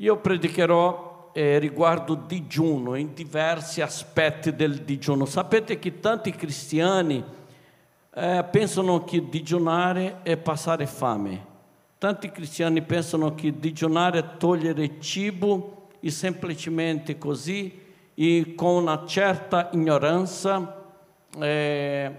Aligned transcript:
Io 0.00 0.18
predicherò 0.18 1.30
eh, 1.32 1.58
riguardo 1.58 2.14
digiuno, 2.14 2.96
in 2.96 3.14
diversi 3.14 3.80
aspetti 3.80 4.54
del 4.54 4.82
digiuno. 4.82 5.24
Sapete 5.24 5.78
che 5.78 6.00
tanti 6.00 6.32
cristiani 6.32 7.24
eh, 8.12 8.44
pensano 8.50 9.04
che 9.04 9.26
digiunare 9.26 10.20
è 10.22 10.36
passare 10.36 10.86
fame. 10.86 11.54
Tanti 11.96 12.30
cristiani 12.30 12.82
pensano 12.82 13.34
che 13.34 13.58
digiunare 13.58 14.18
è 14.18 14.36
togliere 14.36 15.00
cibo 15.00 15.88
e 16.00 16.10
semplicemente 16.10 17.16
così, 17.16 17.84
e 18.12 18.52
con 18.54 18.82
una 18.82 19.06
certa 19.06 19.70
ignoranza, 19.72 20.84
eh, 21.38 22.14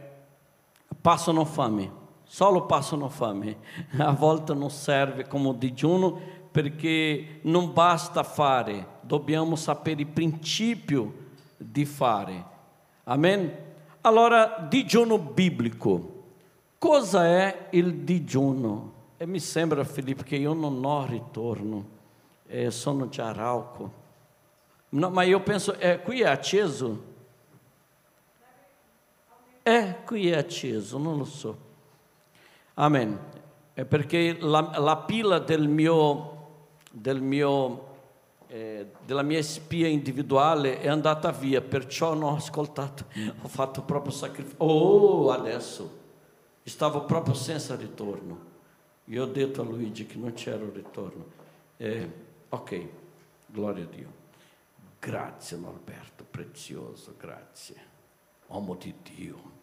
passano 1.00 1.46
fame. 1.46 2.06
Solo 2.24 2.66
passano 2.66 3.08
fame. 3.08 3.58
A 3.98 4.12
volte 4.12 4.54
non 4.54 4.70
serve 4.70 5.28
come 5.28 5.56
digiuno 5.58 6.37
perché 6.58 7.38
non 7.44 7.72
basta 7.72 8.24
fare, 8.24 8.98
dobbiamo 9.02 9.56
sapere 9.56 10.02
il 10.02 10.08
principio 10.08 11.14
di 11.56 11.86
fare. 11.86 12.46
Amen? 13.04 13.56
Allora, 14.02 14.66
digiuno 14.68 15.20
biblico. 15.20 16.24
Cosa 16.80 17.28
è 17.28 17.68
il 17.74 17.98
digiuno? 17.98 18.94
E 19.18 19.28
mi 19.28 19.40
sembra, 19.40 19.84
Filippo, 19.84 20.24
che 20.24 20.38
io 20.38 20.54
non 20.54 20.84
ho 20.84 21.06
ritorno, 21.06 21.86
eh, 22.48 22.72
sono 22.72 23.08
già 23.08 23.32
rauco. 23.32 23.92
No, 24.90 25.12
ma 25.12 25.22
io 25.22 25.40
penso, 25.42 25.78
eh, 25.78 26.02
qui 26.02 26.22
è 26.22 26.28
acceso? 26.28 27.04
Eh, 29.62 29.98
qui 30.04 30.32
è 30.32 30.38
acceso, 30.38 30.98
non 30.98 31.20
lo 31.20 31.26
so. 31.26 31.58
Amen. 32.74 33.20
È 33.76 33.86
perché 33.86 34.38
la, 34.40 34.72
la 34.80 34.98
pila 34.98 35.38
del 35.38 35.68
mio, 35.68 36.37
del 37.02 37.22
mio, 37.22 37.86
eh, 38.48 38.88
della 39.06 39.22
mia 39.22 39.42
spia 39.44 39.88
individuale 39.88 40.80
è 40.80 40.88
andata 40.88 41.32
via, 41.32 41.62
perciò 41.62 42.14
non 42.14 42.34
ho 42.34 42.36
ascoltato, 42.36 43.06
ho 43.42 43.48
fatto 43.48 43.82
proprio 43.84 44.12
sacrificio. 44.12 44.64
Oh, 44.64 45.32
adesso 45.32 46.06
stavo 46.64 47.04
proprio 47.06 47.34
senza 47.34 47.76
ritorno. 47.76 48.56
Io 49.06 49.24
ho 49.24 49.28
detto 49.28 49.62
a 49.62 49.64
Luigi 49.64 50.06
che 50.06 50.18
non 50.18 50.34
c'era 50.34 50.64
un 50.64 50.74
ritorno. 50.74 51.26
Eh, 51.78 52.12
ok, 52.50 52.88
gloria 53.46 53.84
a 53.84 53.88
Dio. 53.88 54.12
Grazie 55.00 55.58
Norberto, 55.58 56.26
prezioso, 56.30 57.14
grazie. 57.18 57.76
Uomo 58.48 58.76
di 58.76 58.94
Dio. 59.04 59.56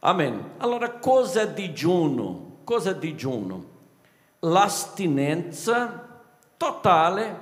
Amen. 0.00 0.54
Allora, 0.58 0.90
cosa 0.92 1.42
è 1.42 1.52
digiuno? 1.52 2.58
Cosa 2.64 2.90
è 2.90 2.96
digiuno? 2.96 3.74
L'astinenza 4.46 6.20
totale 6.56 7.40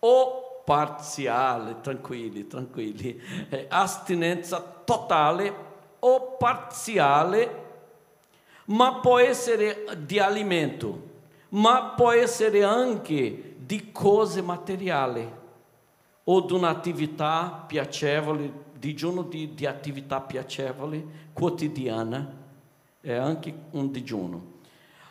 o 0.00 0.62
parziale, 0.64 1.80
tranquilli, 1.80 2.46
tranquilli, 2.46 3.20
eh, 3.48 3.66
astinenza 3.68 4.60
totale 4.84 5.54
o 6.00 6.36
parziale, 6.38 7.60
ma 8.66 8.94
può 9.00 9.18
essere 9.18 9.84
di 9.98 10.18
alimento, 10.18 11.10
ma 11.50 11.92
può 11.96 12.12
essere 12.12 12.64
anche 12.64 13.54
di 13.58 13.90
cose 13.92 14.42
materiali 14.42 15.40
o 16.24 16.40
di 16.40 16.52
un'attività 16.52 17.64
piacevole 17.66 18.70
digiuno 18.82 19.22
di, 19.22 19.54
di 19.54 19.64
attività 19.64 20.20
piacevole, 20.20 21.30
quotidiana, 21.32 22.36
è 23.00 23.12
anche 23.12 23.54
un 23.70 23.92
digiuno. 23.92 24.51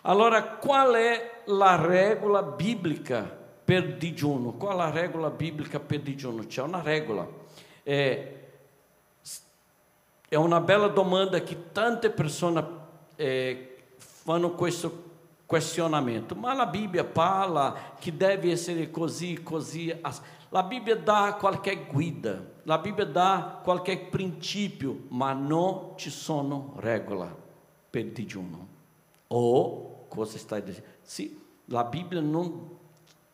Allora, 0.02 0.44
qual 0.44 0.94
è 0.96 1.44
la 1.46 1.76
regola 1.76 2.42
biblica 2.42 3.22
per 3.64 3.98
digiuno? 3.98 4.54
Qual 4.54 4.74
è 4.74 4.78
la 4.78 4.90
regola 4.90 5.30
biblica 5.30 5.80
per 5.80 6.02
digiuno? 6.02 6.44
C'è 6.48 6.62
una 6.64 6.82
regola. 6.82 7.28
É, 7.84 8.40
è 10.28 10.36
una 10.36 10.60
bella 10.62 10.88
domanda 10.88 11.42
che 11.42 11.72
tante 11.72 12.10
persone 12.10 12.66
eh, 13.16 13.78
fanno 13.98 14.52
questo 14.52 15.10
questionamento, 15.46 16.34
ma 16.34 16.54
la 16.54 16.66
Bibbia 16.66 17.04
parla 17.04 17.94
che 18.00 18.16
deve 18.16 18.52
essere 18.52 18.90
così, 18.90 19.44
così. 19.44 19.94
La 20.48 20.64
Bibbia 20.64 20.96
dà 20.96 21.36
qualche 21.38 21.86
guida, 21.92 22.42
la 22.64 22.78
Bibbia 22.78 23.06
dà 23.06 23.60
qualche 23.62 23.98
principio, 23.98 25.04
ma 25.10 25.34
non 25.34 25.94
ci 25.98 26.10
sono 26.10 26.74
regole 26.78 27.36
per 27.90 28.06
digiuno. 28.06 28.68
O 29.28 29.91
cosa 30.12 30.38
stai 30.38 30.62
dicendo? 30.62 30.90
Sì, 31.02 31.40
la 31.66 31.86
Bibbia 31.86 32.20
non, 32.20 32.70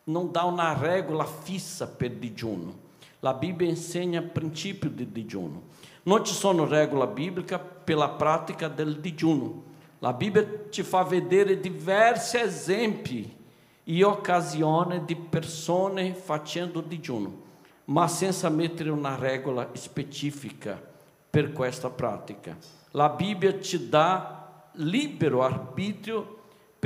non 0.04 0.32
dà 0.32 0.44
una 0.44 0.78
regola 0.78 1.26
fissa 1.26 1.88
per 1.88 2.12
digiuno. 2.12 2.86
La 3.22 3.34
Bibbia 3.34 3.68
insegna 3.68 4.22
principio 4.22 4.92
di 4.92 5.12
digiuno. 5.12 5.64
Non 6.04 6.24
ci 6.24 6.36
sono 6.36 6.68
regole 6.68 7.08
bibliche 7.08 7.58
per 7.58 7.98
la 7.98 8.10
pratica 8.10 8.68
del 8.68 9.00
digiuno. 9.00 9.64
La 10.00 10.14
Bibbia 10.14 10.66
ci 10.70 10.84
fa 10.84 11.02
vedere 11.02 11.60
diversi 11.60 12.38
esempi 12.38 13.36
e 13.84 14.04
occasioni 14.04 15.04
di 15.04 15.16
persone 15.16 16.14
facendo 16.14 16.82
digiuno, 16.82 17.42
ma 17.86 18.08
senza 18.08 18.50
mettere 18.50 18.92
una 18.92 19.16
regola 19.16 19.70
specifica 19.74 20.80
per 21.28 21.52
questa 21.54 21.90
pratica. 21.90 22.56
La 22.92 23.10
Bibbia 23.10 23.60
ci 23.60 23.90
dà 23.90 24.70
libero 24.74 25.42
arbitrio 25.42 26.36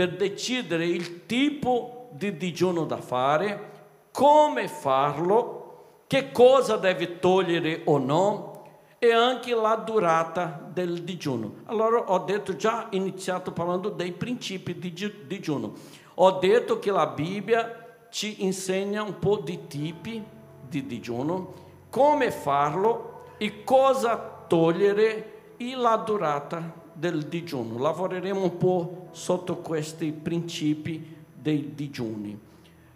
per 0.01 0.15
decidere 0.15 0.87
il 0.87 1.27
tipo 1.27 2.09
di 2.13 2.35
digiuno 2.35 2.85
da 2.85 2.97
fare, 2.97 3.69
come 4.11 4.67
farlo, 4.67 6.05
che 6.07 6.31
cosa 6.31 6.75
deve 6.77 7.19
togliere 7.19 7.83
o 7.85 7.99
no, 7.99 8.63
e 8.97 9.13
anche 9.13 9.53
la 9.53 9.75
durata 9.75 10.59
del 10.73 11.03
digiuno. 11.03 11.53
Allora 11.65 11.99
ho 11.99 12.17
detto 12.17 12.55
già 12.55 12.87
iniziato 12.89 13.51
parlando 13.51 13.89
dei 13.89 14.11
principi 14.11 14.79
di 14.79 14.91
digiuno. 15.27 15.73
Ho 16.15 16.31
detto 16.39 16.79
che 16.79 16.89
la 16.89 17.05
Bibbia 17.05 18.07
ci 18.09 18.43
insegna 18.43 19.03
un 19.03 19.19
po' 19.19 19.37
di 19.37 19.67
tipi 19.67 20.23
di 20.67 20.87
digiuno, 20.87 21.53
come 21.91 22.31
farlo 22.31 23.25
e 23.37 23.63
cosa 23.63 24.17
togliere 24.47 25.53
e 25.57 25.75
la 25.75 25.97
durata 25.97 26.80
del 27.01 27.23
digiuno. 27.23 27.79
Lavoreremo 27.79 28.43
un 28.43 28.57
po' 28.57 29.07
sotto 29.09 29.57
questi 29.57 30.11
principi 30.11 31.15
dei 31.33 31.73
digiuni. 31.73 32.39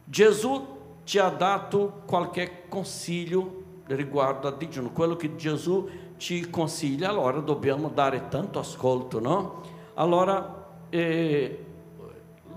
Gesù 0.04 0.64
ci 1.04 1.18
ha 1.18 1.30
dato 1.30 2.04
qualche 2.06 2.66
consiglio 2.70 3.64
riguardo 3.88 4.48
al 4.48 4.58
digiuno, 4.58 4.92
quello 4.92 5.16
che 5.16 5.36
Gesù 5.36 5.90
ci 6.18 6.52
consiglia, 6.52 7.10
allora 7.10 7.40
dobbiamo 7.40 7.90
dare 7.90 8.28
tanto 8.30 8.60
ascolto, 8.60 9.20
no? 9.20 9.62
Allora, 9.96 10.68
eh, 10.90 11.66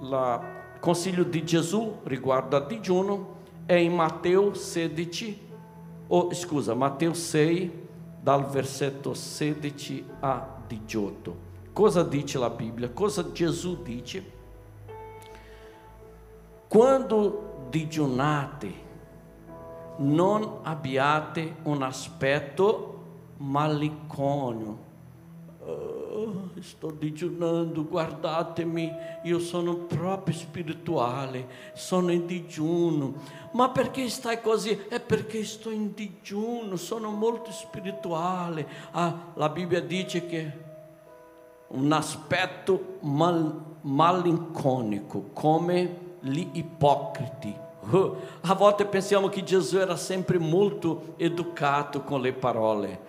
il 0.01 0.41
consiglio 0.81 1.25
di 1.25 1.45
Gesù 1.45 2.01
riguardo 2.05 2.57
al 2.57 2.67
digiuno 2.67 3.37
è 3.65 3.75
in 3.75 3.95
Matteo 3.95 4.53
16, 4.53 5.47
o 6.09 6.35
scusa, 6.35 6.75
Matteo 6.75 7.15
6, 7.15 7.87
dal 8.21 8.47
versetto 8.47 9.15
16 9.15 10.05
a 10.21 10.57
18. 10.69 11.47
Cosa 11.73 12.03
dice 12.05 12.39
la 12.39 12.51
Bibbia? 12.51 12.91
Cosa 12.91 13.33
Gesù 13.33 13.83
dice? 13.83 14.37
Quando 16.69 17.67
digiunate, 17.71 18.87
non 19.99 20.61
abbiate 20.63 21.57
un 21.63 21.83
aspetto 21.83 23.03
malicônio. 23.39 24.87
Oh, 26.29 26.51
sto 26.61 26.91
digiunando, 26.91 27.87
guardatemi, 27.87 28.93
io 29.23 29.39
sono 29.39 29.77
proprio 29.77 30.35
spirituale, 30.35 31.47
sono 31.73 32.13
in 32.13 32.27
digiuno. 32.27 33.15
Ma 33.53 33.71
perché 33.71 34.11
stai 34.11 34.43
così? 34.43 34.79
È 34.89 35.01
perché 35.01 35.43
sto 35.43 35.71
in 35.71 35.95
digiuno, 35.95 36.77
sono 36.77 37.11
molto 37.11 37.51
spirituale. 37.51 38.69
Ah, 38.91 39.33
la 39.35 39.49
Bibbia 39.49 39.81
dice 39.81 40.27
che 40.27 40.53
un 41.69 41.91
aspetto 41.93 42.99
mal, 43.01 43.77
malinconico, 43.81 45.31
come 45.33 46.17
gli 46.21 46.47
ipocriti 46.53 47.67
a 48.43 48.55
volte 48.55 48.85
pensiamo 48.85 49.29
che 49.29 49.43
Gesù 49.43 49.79
era 49.79 49.97
sempre 49.97 50.37
molto 50.39 51.15
educato 51.17 52.03
con 52.03 52.21
le 52.21 52.35
parole, 52.35 53.01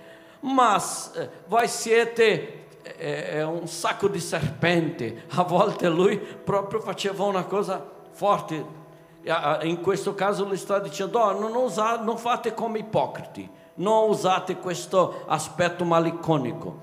ma 0.41 0.81
eh, 1.15 1.29
voi 1.47 1.67
siete 1.67 2.58
è 2.99 3.43
un 3.43 3.67
sacco 3.67 4.07
di 4.09 4.19
serpenti. 4.19 5.21
A 5.29 5.43
volte 5.43 5.87
lui 5.87 6.17
proprio 6.17 6.81
faceva 6.81 7.23
una 7.23 7.45
cosa 7.45 7.83
forte. 8.11 8.77
In 9.63 9.79
questo 9.81 10.13
caso 10.13 10.45
lui 10.45 10.57
sta 10.57 10.79
dicendo: 10.79 11.19
oh, 11.19 11.39
non, 11.39 11.55
usate, 11.55 12.03
non 12.03 12.17
fate 12.17 12.53
come 12.53 12.79
ipocriti, 12.79 13.49
non 13.75 14.09
usate 14.09 14.57
questo 14.57 15.23
aspetto 15.27 15.83
maliconico, 15.85 16.79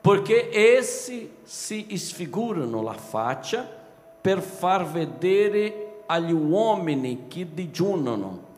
perché 0.00 0.50
essi 0.52 1.36
si 1.42 1.86
sfigurano 1.96 2.82
la 2.82 2.94
faccia 2.94 3.66
per 4.20 4.40
far 4.40 4.84
vedere 4.84 6.02
agli 6.06 6.32
uomini 6.32 7.26
che 7.28 7.46
digiunano. 7.52 8.50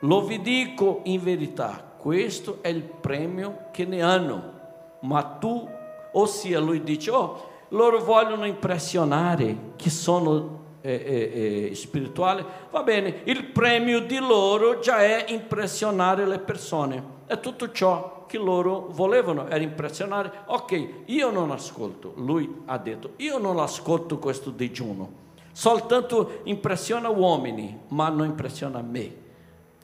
Lo 0.00 0.22
vi 0.22 0.40
dico 0.40 1.00
in 1.04 1.22
verità, 1.22 1.82
questo 1.96 2.58
è 2.60 2.68
il 2.68 2.82
premio 2.82 3.66
che 3.70 3.84
ne 3.84 4.02
hanno. 4.02 4.52
Ma 5.00 5.22
tu, 5.22 5.68
ossia 6.14 6.58
lui 6.58 6.82
dice, 6.82 7.10
oh, 7.10 7.48
loro 7.68 8.02
vogliono 8.02 8.44
impressionare 8.44 9.72
che 9.76 9.90
sono 9.90 10.62
eh, 10.80 10.92
eh, 10.92 11.68
eh, 11.70 11.74
spirituali, 11.74 12.44
va 12.70 12.82
bene, 12.82 13.20
il 13.24 13.44
premio 13.44 14.00
di 14.00 14.18
loro 14.18 14.80
già 14.80 14.98
è 15.02 15.26
impressionare 15.28 16.26
le 16.26 16.38
persone. 16.38 17.12
È 17.26 17.38
tutto 17.40 17.70
ciò 17.70 18.24
che 18.26 18.38
loro 18.38 18.88
volevano, 18.90 19.46
era 19.46 19.62
impressionare. 19.62 20.30
Ok, 20.46 20.88
io 21.06 21.30
non 21.30 21.50
ascolto, 21.50 22.12
lui 22.16 22.62
ha 22.66 22.78
detto, 22.78 23.12
io 23.16 23.38
non 23.38 23.58
ascolto 23.58 24.18
questo 24.18 24.50
digiuno 24.50 25.22
soltanto 25.54 26.40
impressiona 26.42 27.08
uomini, 27.08 27.78
ma 27.88 28.08
non 28.08 28.26
impressiona 28.26 28.82
me. 28.82 29.22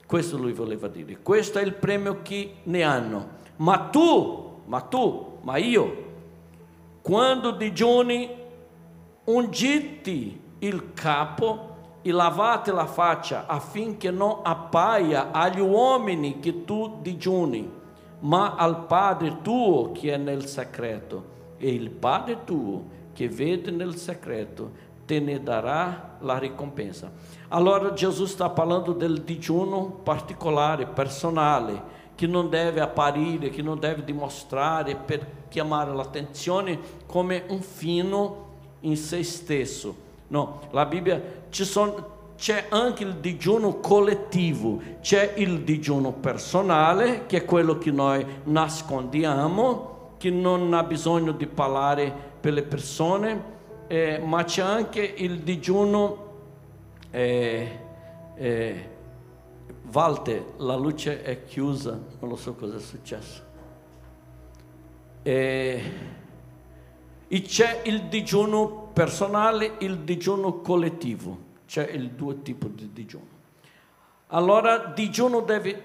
Questo 0.05 0.37
lui 0.37 0.51
voleva 0.51 0.89
dire. 0.89 1.19
Questo 1.23 1.57
è 1.59 1.63
il 1.63 1.73
premio 1.73 2.19
che 2.21 2.55
ne 2.63 2.83
hanno. 2.83 3.39
Ma 3.55 3.77
tu, 3.89 4.59
ma 4.65 4.81
tu, 4.81 5.37
ma 5.41 5.55
io, 5.55 6.09
quando 7.01 7.51
digiuni, 7.51 8.29
ungiti 9.25 10.39
il 10.59 10.93
capo 10.93 11.69
e 12.01 12.11
lavate 12.11 12.71
la 12.71 12.85
faccia 12.85 13.45
affinché 13.47 14.11
non 14.11 14.39
appaia 14.43 15.31
agli 15.31 15.59
uomini 15.59 16.39
che 16.39 16.63
tu 16.63 16.97
digiuni, 17.01 17.69
ma 18.19 18.55
al 18.55 18.85
Padre 18.85 19.41
tuo 19.41 19.91
che 19.91 20.13
è 20.13 20.17
nel 20.17 20.45
segreto. 20.45 21.29
E 21.57 21.73
il 21.73 21.89
Padre 21.89 22.43
tuo 22.43 22.83
che 23.13 23.29
vede 23.29 23.71
nel 23.71 23.95
segreto 23.95 24.89
te 25.05 25.19
ne 25.19 25.41
dará 25.41 26.17
la 26.19 26.37
ricompensa. 26.37 27.11
Allora 27.49 27.93
Gesù 27.93 28.25
sta 28.25 28.49
parlando 28.49 28.93
del 28.93 29.21
digiuno 29.21 29.99
particolare, 30.03 30.85
personale, 30.85 31.99
che 32.21 32.27
non 32.27 32.49
deve 32.49 32.81
apparire, 32.81 33.49
che 33.49 33.63
non 33.63 33.79
deve 33.79 34.03
dimostrare 34.03 34.95
per 34.95 35.25
chiamare 35.49 35.91
l'attenzione 35.91 36.77
come 37.07 37.45
un 37.47 37.61
fino 37.61 38.49
in 38.81 38.95
se 38.95 39.23
stesso. 39.23 39.95
No, 40.27 40.59
la 40.69 40.85
Bibbia 40.85 41.19
ci 41.49 41.65
sono 41.65 42.19
c'è 42.37 42.67
anche 42.69 43.03
il 43.03 43.15
digiuno 43.15 43.79
collettivo, 43.79 44.79
c'è 45.01 45.33
il 45.37 45.61
digiuno 45.61 46.11
personale, 46.11 47.25
che 47.25 47.37
è 47.37 47.45
quello 47.45 47.79
che 47.79 47.89
noi 47.89 48.23
nascondiamo, 48.43 50.13
che 50.19 50.29
non 50.29 50.71
ha 50.75 50.83
bisogno 50.83 51.31
di 51.31 51.47
parlare 51.47 52.13
per 52.39 52.53
le 52.53 52.61
persone, 52.61 53.43
eh, 53.87 54.21
ma 54.23 54.43
c'è 54.43 54.61
anche 54.61 55.01
il 55.01 55.39
digiuno. 55.39 56.29
Eh, 57.09 57.79
eh, 58.35 58.89
Valte, 59.91 60.53
la 60.59 60.75
luce 60.75 61.21
è 61.21 61.43
chiusa, 61.43 61.99
non 62.19 62.29
lo 62.29 62.37
so 62.37 62.55
cosa 62.55 62.77
è 62.77 62.79
successo. 62.79 63.43
E 65.21 65.83
c'è 67.29 67.81
il 67.83 68.03
digiuno 68.03 68.89
personale 68.93 69.73
il 69.79 69.99
digiuno 69.99 70.61
collettivo, 70.61 71.37
c'è 71.67 71.89
il 71.89 72.11
due 72.11 72.41
tipi 72.41 72.71
di 72.73 72.89
digiuno. 72.93 73.39
Allora, 74.27 74.77
digiuno 74.77 75.41
deve, 75.41 75.83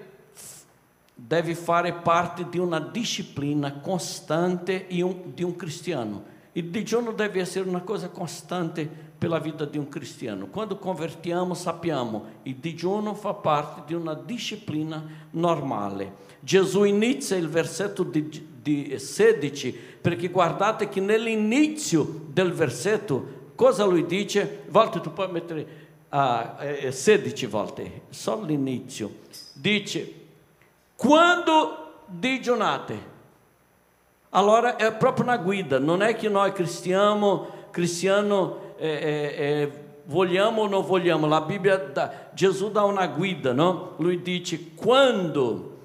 deve 1.13 1.53
fare 1.53 1.91
parte 1.91 2.47
di 2.47 2.59
una 2.59 2.79
disciplina 2.79 3.73
costante 3.81 4.87
di 4.87 5.01
un 5.01 5.55
cristiano 5.57 6.35
il 6.57 6.71
digiuno 6.71 7.11
deve 7.11 7.39
essere 7.39 7.69
una 7.69 7.81
cosa 7.81 8.09
costante 8.09 9.06
per 9.17 9.29
la 9.29 9.39
vita 9.39 9.65
di 9.65 9.77
un 9.77 9.89
cristiano. 9.89 10.47
Quando 10.47 10.77
convertiamo 10.77 11.53
sappiamo 11.53 12.25
che 12.43 12.55
digiuno 12.59 13.15
fa 13.15 13.33
parte 13.33 13.81
di 13.87 13.93
una 13.93 14.13
disciplina 14.13 15.03
normale. 15.31 16.25
Gesù 16.39 16.83
inizia 16.83 17.35
il 17.35 17.49
versetto 17.49 18.03
di, 18.03 18.47
di 18.61 18.97
16 18.99 19.71
perché 20.01 20.29
guardate 20.29 20.87
che 20.87 21.01
nell'inizio 21.01 22.27
del 22.27 22.53
versetto 22.53 23.51
cosa 23.55 23.85
lui 23.85 24.05
dice? 24.05 24.63
Volte 24.69 25.01
tu 25.01 25.11
puoi 25.11 25.31
mettere 25.31 25.67
uh, 26.09 26.91
16 26.91 27.45
volte, 27.47 28.01
solo 28.09 28.45
l'inizio. 28.45 29.15
Dice, 29.53 30.13
quando 30.95 32.03
digiunate, 32.05 33.15
allora 34.29 34.75
è 34.75 34.93
proprio 34.93 35.25
una 35.25 35.37
guida, 35.37 35.79
non 35.79 36.01
è 36.01 36.15
che 36.15 36.29
noi 36.29 36.51
cristiano, 36.53 37.65
cristiano 37.71 38.66
eh, 38.77 38.87
eh, 38.87 39.43
eh, 39.43 39.71
vogliamo 40.05 40.63
o 40.63 40.67
non 40.67 40.85
vogliamo, 40.85 41.27
la 41.27 41.41
Bibbia 41.41 41.77
dà, 41.77 42.29
Gesù 42.33 42.71
dà 42.71 42.83
una 42.83 43.07
guida, 43.07 43.53
no? 43.53 43.93
Lui 43.97 44.21
dice 44.21 44.73
quando 44.75 45.75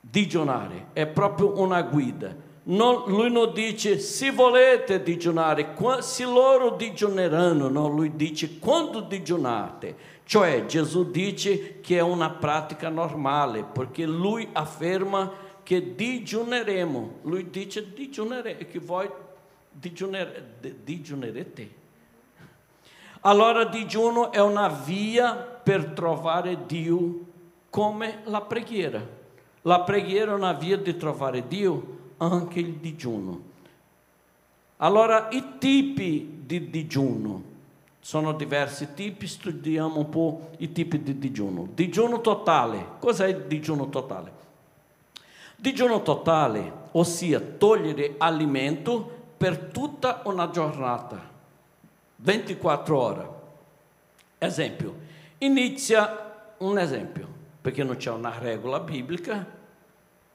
digiunare, 0.00 0.86
è 0.92 1.06
proprio 1.06 1.58
una 1.58 1.82
guida. 1.82 2.48
Non, 2.62 3.04
lui 3.06 3.30
non 3.30 3.52
dice 3.52 3.98
se 3.98 4.30
volete 4.30 5.02
digiunare, 5.02 5.74
se 6.00 6.24
loro 6.24 6.76
digioneranno, 6.76 7.68
no? 7.68 7.88
lui 7.88 8.14
dice 8.14 8.58
quando 8.58 9.00
digiunate. 9.00 10.18
Cioè 10.24 10.66
Gesù 10.66 11.10
dice 11.10 11.80
che 11.80 11.96
è 11.96 12.02
una 12.02 12.30
pratica 12.30 12.88
normale, 12.88 13.64
perché 13.64 14.04
lui 14.04 14.48
afferma 14.52 15.32
che 15.64 15.94
digiuneremo. 15.94 17.18
Lui 17.22 17.50
dice 17.50 17.92
digiunere, 17.92 18.56
che 18.56 18.78
voi 18.78 19.08
digiunere, 19.80 20.58
digiunerete. 20.84 21.78
Allora 23.22 23.64
digiuno 23.64 24.30
è 24.30 24.40
una 24.40 24.68
via 24.68 25.34
per 25.34 25.86
trovare 25.86 26.66
Dio 26.66 27.26
come 27.70 28.20
la 28.24 28.42
preghiera. 28.42 29.18
La 29.62 29.80
preghiera 29.80 30.32
è 30.32 30.34
una 30.34 30.52
via 30.52 30.76
di 30.76 30.96
trovare 30.96 31.46
Dio, 31.46 31.98
anche 32.18 32.60
il 32.60 32.74
digiuno. 32.74 33.48
Allora 34.76 35.28
i 35.30 35.58
tipi 35.58 36.42
di 36.44 36.70
digiuno 36.70 37.48
sono 38.00 38.32
diversi 38.32 38.94
tipi, 38.94 39.26
studiamo 39.26 39.98
un 39.98 40.08
po' 40.08 40.50
i 40.58 40.72
tipi 40.72 41.02
di 41.02 41.18
digiuno. 41.18 41.68
Digiuno 41.74 42.22
totale, 42.22 42.92
cos'è 42.98 43.26
il 43.26 43.44
digiuno 43.46 43.90
totale? 43.90 44.32
Digiuno 45.56 46.00
totale, 46.00 46.72
ossia 46.92 47.38
togliere 47.40 48.14
alimento 48.16 49.19
per 49.40 49.56
tutta 49.72 50.20
una 50.24 50.50
giornata, 50.50 51.18
24 52.16 52.98
ore. 52.98 53.28
Esempio, 54.36 54.94
inizia 55.38 56.52
un 56.58 56.78
esempio, 56.78 57.26
perché 57.58 57.82
non 57.82 57.96
c'è 57.96 58.10
una 58.10 58.38
regola 58.38 58.80
biblica, 58.80 59.46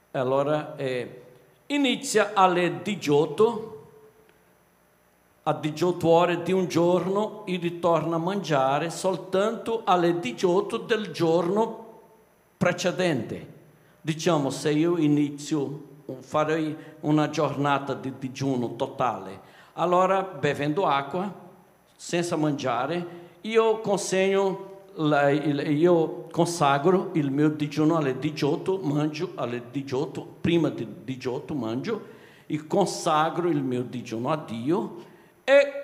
allora 0.10 0.76
eh, 0.76 1.22
inizia 1.68 2.32
alle 2.34 2.82
18, 2.82 3.88
a 5.44 5.54
18 5.54 6.08
ore 6.08 6.42
di 6.42 6.52
un 6.52 6.68
giorno 6.68 7.46
e 7.46 7.58
ritorna 7.58 8.16
a 8.16 8.18
mangiare 8.18 8.90
soltanto 8.90 9.84
alle 9.86 10.20
18 10.20 10.78
del 10.78 11.12
giorno 11.12 12.02
precedente. 12.58 13.54
Diciamo, 14.02 14.50
se 14.50 14.72
io 14.72 14.98
inizio, 14.98 15.94
farei 16.20 16.76
una 17.02 17.30
giornata 17.30 17.94
di 17.94 18.14
digiuno 18.18 18.76
totale, 18.76 19.54
allora 19.74 20.22
bevendo 20.22 20.86
acqua, 20.86 21.32
senza 21.96 22.36
mangiare, 22.36 23.24
io 23.42 23.80
consegno, 23.80 24.84
io 24.96 26.28
consagro 26.32 27.12
il 27.14 27.32
mio 27.32 27.50
digiuno 27.50 27.98
alle 27.98 28.18
18, 28.18 28.80
mangio 28.82 29.32
alle 29.36 29.64
18, 29.72 30.36
prima 30.42 30.70
di 30.70 30.88
18 31.04 31.54
mangio, 31.54 32.14
e 32.48 32.68
consagro 32.68 33.50
il 33.50 33.64
mio 33.64 33.82
digiuno 33.84 34.30
a 34.30 34.38
Dio 34.38 34.96
e 35.44 35.84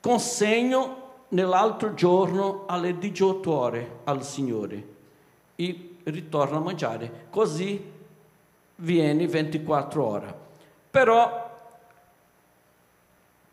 consegno 0.00 1.02
nell'altro 1.28 1.94
giorno 1.94 2.64
alle 2.66 2.96
18 2.96 3.50
ore 3.50 3.98
al 4.04 4.22
Signore. 4.22 4.92
E 5.56 5.93
ritorna 6.04 6.56
a 6.56 6.60
mangiare. 6.60 7.26
Così 7.30 7.92
viene 8.76 9.26
24 9.26 10.06
ore. 10.06 10.34
Però 10.90 11.44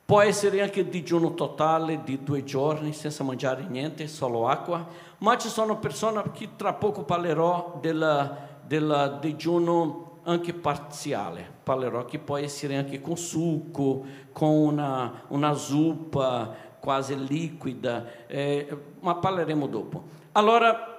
può 0.05 0.21
essere 0.21 0.61
anche 0.61 0.89
digiuno 0.89 1.33
totale 1.33 2.03
di 2.03 2.21
due 2.21 2.43
giorni 2.43 2.91
senza 2.91 3.23
mangiare 3.23 3.63
niente, 3.63 4.07
solo 4.07 4.47
acqua, 4.47 4.85
ma 5.19 5.37
ci 5.37 5.47
sono 5.47 5.77
persone 5.79 6.21
che 6.33 6.49
tra 6.57 6.73
poco 6.73 7.03
parlerò 7.03 7.79
del, 7.81 8.37
del 8.65 9.17
digiuno 9.21 10.19
anche 10.23 10.53
parziale, 10.53 11.49
parlerò 11.63 12.05
che 12.05 12.19
può 12.19 12.37
essere 12.37 12.75
anche 12.75 12.99
con 12.99 13.15
succo, 13.17 14.03
con 14.33 14.49
una, 14.49 15.23
una 15.29 15.53
zuppa 15.53 16.53
quasi 16.79 17.15
liquida, 17.25 18.27
eh, 18.27 18.67
ma 18.99 19.15
parleremo 19.15 19.65
dopo. 19.67 20.03
Allora, 20.33 20.90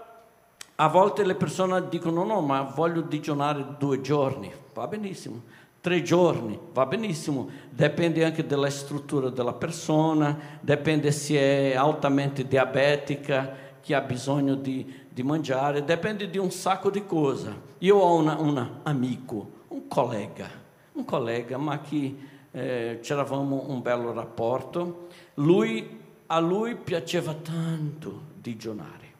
a 0.83 0.89
volte 0.89 1.25
le 1.25 1.37
persone 1.37 1.89
dicono 1.89 2.25
no, 2.25 2.41
ma 2.41 2.63
voglio 2.63 3.03
digiunare 3.03 3.77
due 3.79 4.01
giorni, 4.01 4.53
va 4.75 4.89
benissimo. 4.89 5.43
tre 5.81 6.03
giorni, 6.03 6.59
va 6.73 6.87
benissimo, 6.87 7.49
dipende 7.71 8.25
anche 8.25 8.45
dalla 8.45 8.69
struttura 8.69 9.31
della 9.31 9.53
persona, 9.53 10.37
dipende 10.61 11.13
se 11.13 11.39
è 11.39 11.77
altamente 11.77 12.49
diabetica, 12.49 13.55
che 13.81 13.95
ha 13.95 14.01
bisogno 14.01 14.57
di, 14.57 14.93
di 15.09 15.23
mangiare, 15.23 15.85
dipende 15.85 16.29
di 16.29 16.39
un 16.39 16.51
sacco 16.51 16.91
di 16.91 17.07
cose. 17.07 17.71
Io 17.79 17.97
ho 17.97 18.17
un 18.17 18.69
amico, 18.83 19.51
un 19.69 19.87
collega, 19.87 20.49
un 20.95 21.05
collega, 21.05 21.59
ma 21.59 21.81
che 21.81 22.17
eh, 22.51 22.99
c'eravamo 23.01 23.67
un 23.69 23.83
bello 23.83 24.13
rapporto, 24.13 25.07
lui, 25.35 26.01
a 26.27 26.41
lui 26.41 26.75
piaceva 26.75 27.35
tanto 27.35 28.21
digiunare, 28.35 29.13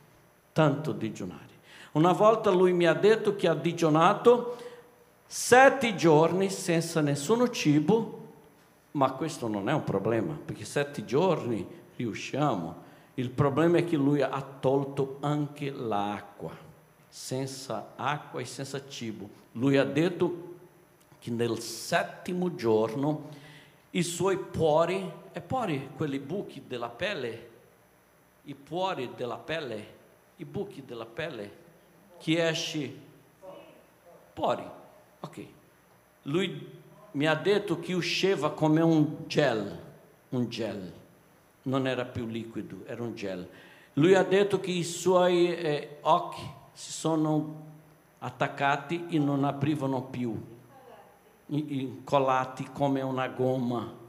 tanto 0.53 0.91
digiunare. 0.91 1.51
Una 1.93 2.13
volta 2.13 2.51
lui 2.51 2.73
mi 2.73 2.87
ha 2.87 2.95
detto 2.95 3.37
che 3.37 3.49
ha 3.49 3.55
digionato 3.55 4.57
sette 5.27 5.95
giorni 5.95 6.49
senza 6.49 7.03
nessuno 7.03 7.51
cibo, 7.51 8.21
ma 8.93 9.13
questo 9.13 9.47
non 9.47 9.69
è 9.69 9.73
un 9.75 9.85
problema, 9.85 10.39
perché 10.43 10.65
sette 10.65 11.05
giorni 11.05 11.67
riusciamo. 11.97 12.91
Il 13.15 13.29
problema 13.29 13.77
è 13.79 13.85
che 13.85 13.97
lui 13.97 14.23
ha 14.23 14.43
tolto 14.61 15.19
anche 15.21 15.71
l'acqua, 15.71 16.51
senza 17.09 17.93
acqua 17.97 18.41
e 18.41 18.47
senza 18.47 18.87
cibo. 18.89 19.29
Lui 19.53 19.77
ha 19.77 19.85
detto 19.85 20.51
che 21.19 21.31
nel 21.31 21.59
settimo 21.61 22.55
giorno 22.55 23.29
i 23.91 24.03
suoi 24.03 24.39
pori, 24.39 25.11
e 25.33 25.41
pori 25.43 25.91
quelli 25.95 26.19
buchi 26.19 26.63
della 26.67 26.89
pelle, 26.89 27.51
i 28.45 28.55
pori 28.55 29.11
della 29.15 29.37
pelle, 29.37 29.87
i 30.37 30.45
buchi 30.47 30.83
della 30.87 31.05
pelle, 31.05 31.61
che 32.23 32.49
esce 32.49 32.95
pori, 34.33 34.63
ok. 35.19 35.47
Lui 36.23 36.69
mi 37.13 37.27
ha 37.27 37.35
detto 37.35 37.81
che 37.81 37.95
usciva 37.95 38.53
come 38.53 38.81
un 38.81 39.25
gel, 39.27 39.81
un 40.29 40.49
gel, 40.49 40.93
non 41.63 41.89
era 41.89 42.05
più 42.05 42.27
liquido, 42.27 42.85
era 42.87 43.03
un 43.03 43.17
gel. 43.17 43.49
Lui 43.95 44.15
ha 44.15 44.23
detto 44.23 44.61
che 44.61 44.71
i 44.71 44.85
suoi 44.85 45.53
eh, 45.53 45.99
occhi 46.03 46.49
si 46.73 46.93
sono 46.93 47.71
attaccati 48.21 49.07
e 49.09 49.19
non 49.19 49.43
aprivano 49.43 50.03
più 50.03 50.51
incollati 51.47 52.69
come 52.73 53.03
una 53.03 53.27
gomma 53.27 54.01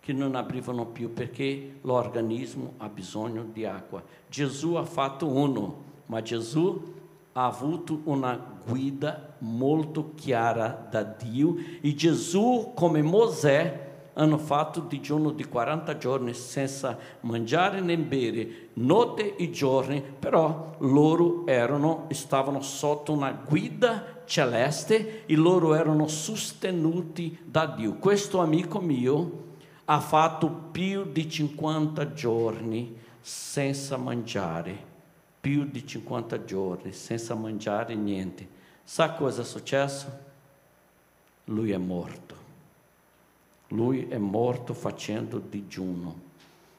che 0.00 0.12
non 0.14 0.34
aprivano 0.36 0.86
più 0.86 1.12
perché 1.12 1.80
l'organismo 1.82 2.74
ha 2.78 2.88
bisogno 2.88 3.44
di 3.52 3.66
acqua. 3.66 4.02
Gesù 4.26 4.74
ha 4.74 4.84
fatto 4.84 5.26
uno, 5.26 5.82
ma 6.06 6.22
Gesù 6.22 6.96
ha 7.38 7.46
avuto 7.46 8.00
una 8.04 8.36
guida 8.66 9.36
molto 9.38 10.12
chiara 10.16 10.88
da 10.90 11.04
Dio 11.04 11.54
e 11.80 11.94
Gesù, 11.94 12.72
come 12.74 13.00
Mosè, 13.00 13.86
hanno 14.14 14.38
fatto 14.38 14.80
digiuno 14.80 15.30
di 15.30 15.44
40 15.44 15.96
giorni 15.98 16.34
senza 16.34 16.98
mangiare 17.20 17.80
né 17.80 17.96
bere, 17.96 18.70
notte 18.74 19.36
e 19.36 19.50
giorni, 19.50 20.02
però 20.02 20.74
loro 20.80 21.46
erano, 21.46 22.08
stavano 22.10 22.60
sotto 22.60 23.12
una 23.12 23.30
guida 23.30 24.22
celeste 24.24 25.24
e 25.24 25.36
loro 25.36 25.74
erano 25.74 26.08
sostenuti 26.08 27.38
da 27.44 27.66
Dio. 27.66 27.94
Questo 27.94 28.40
amico 28.40 28.80
mio 28.80 29.44
ha 29.84 30.00
fatto 30.00 30.50
più 30.72 31.04
di 31.12 31.30
50 31.30 32.12
giorni 32.14 32.96
senza 33.20 33.96
mangiare, 33.96 34.96
più 35.40 35.64
di 35.64 35.86
50 35.86 36.44
giorni 36.44 36.92
senza 36.92 37.34
mangiare 37.34 37.94
niente. 37.94 38.46
Sa 38.84 39.12
cosa 39.12 39.42
è 39.42 39.44
successo? 39.44 40.06
Lui 41.44 41.70
è 41.70 41.76
morto. 41.76 42.36
Lui 43.68 44.08
è 44.08 44.18
morto 44.18 44.74
facendo 44.74 45.38
digiuno. 45.38 46.26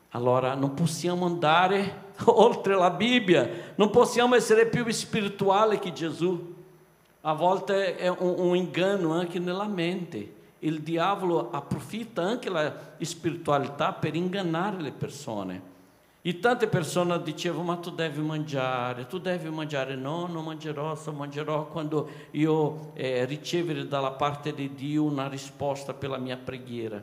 Allora 0.10 0.56
non 0.56 0.74
possiamo 0.74 1.26
andare 1.26 2.08
oltre 2.26 2.76
la 2.76 2.90
Bibbia, 2.90 3.48
non 3.76 3.92
possiamo 3.92 4.36
essere 4.36 4.66
più 4.66 4.90
spirituali 4.90 5.78
che 5.78 5.94
Gesù. 5.94 6.56
A 7.22 7.34
volte 7.34 7.96
è 7.96 8.08
un, 8.08 8.36
un 8.38 8.56
inganno 8.56 9.14
anche 9.14 9.40
nella 9.40 9.68
mente. 9.68 10.38
Il 10.60 10.82
diavolo 10.82 11.52
approfitta 11.52 12.22
anche 12.22 12.50
la 12.50 12.74
spiritualità 13.02 13.94
per 13.94 14.16
ingannare 14.16 14.82
le 14.82 14.92
persone. 14.92 15.62
E 16.22 16.40
tante 16.40 16.68
persone 16.68 17.22
dicevano, 17.24 17.64
ma 17.64 17.76
tu 17.78 17.92
devi 17.92 18.20
mangiare, 18.20 19.08
tu 19.08 19.20
devi 19.20 19.50
mangiare. 19.50 19.96
No, 19.96 20.28
non 20.28 20.44
mangerò, 20.44 20.94
solo 20.96 21.18
mangerò 21.18 21.68
quando 21.68 22.10
io 22.32 22.92
eh, 22.94 23.24
ricevere 23.24 23.88
dalla 23.88 24.12
parte 24.12 24.54
di 24.54 24.74
Dio 24.74 25.04
una 25.04 25.30
risposta 25.30 25.94
per 25.94 26.10
la 26.10 26.18
mia 26.18 26.36
preghiera. 26.36 27.02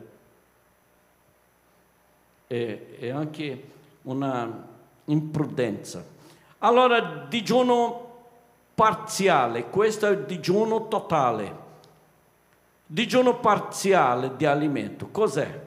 È, 2.47 2.79
è 2.99 3.09
anche 3.09 3.71
una 4.03 4.65
imprudenza. 5.07 6.05
Allora 6.59 7.27
digiuno 7.27 8.05
parziale, 8.75 9.71
questo 9.71 10.07
è 10.07 10.11
il 10.11 10.25
digiuno 10.25 10.89
totale. 10.89 11.65
Digiuno 12.85 13.39
parziale 13.39 14.37
di 14.37 14.45
alimento, 14.45 15.09
cos'è? 15.09 15.65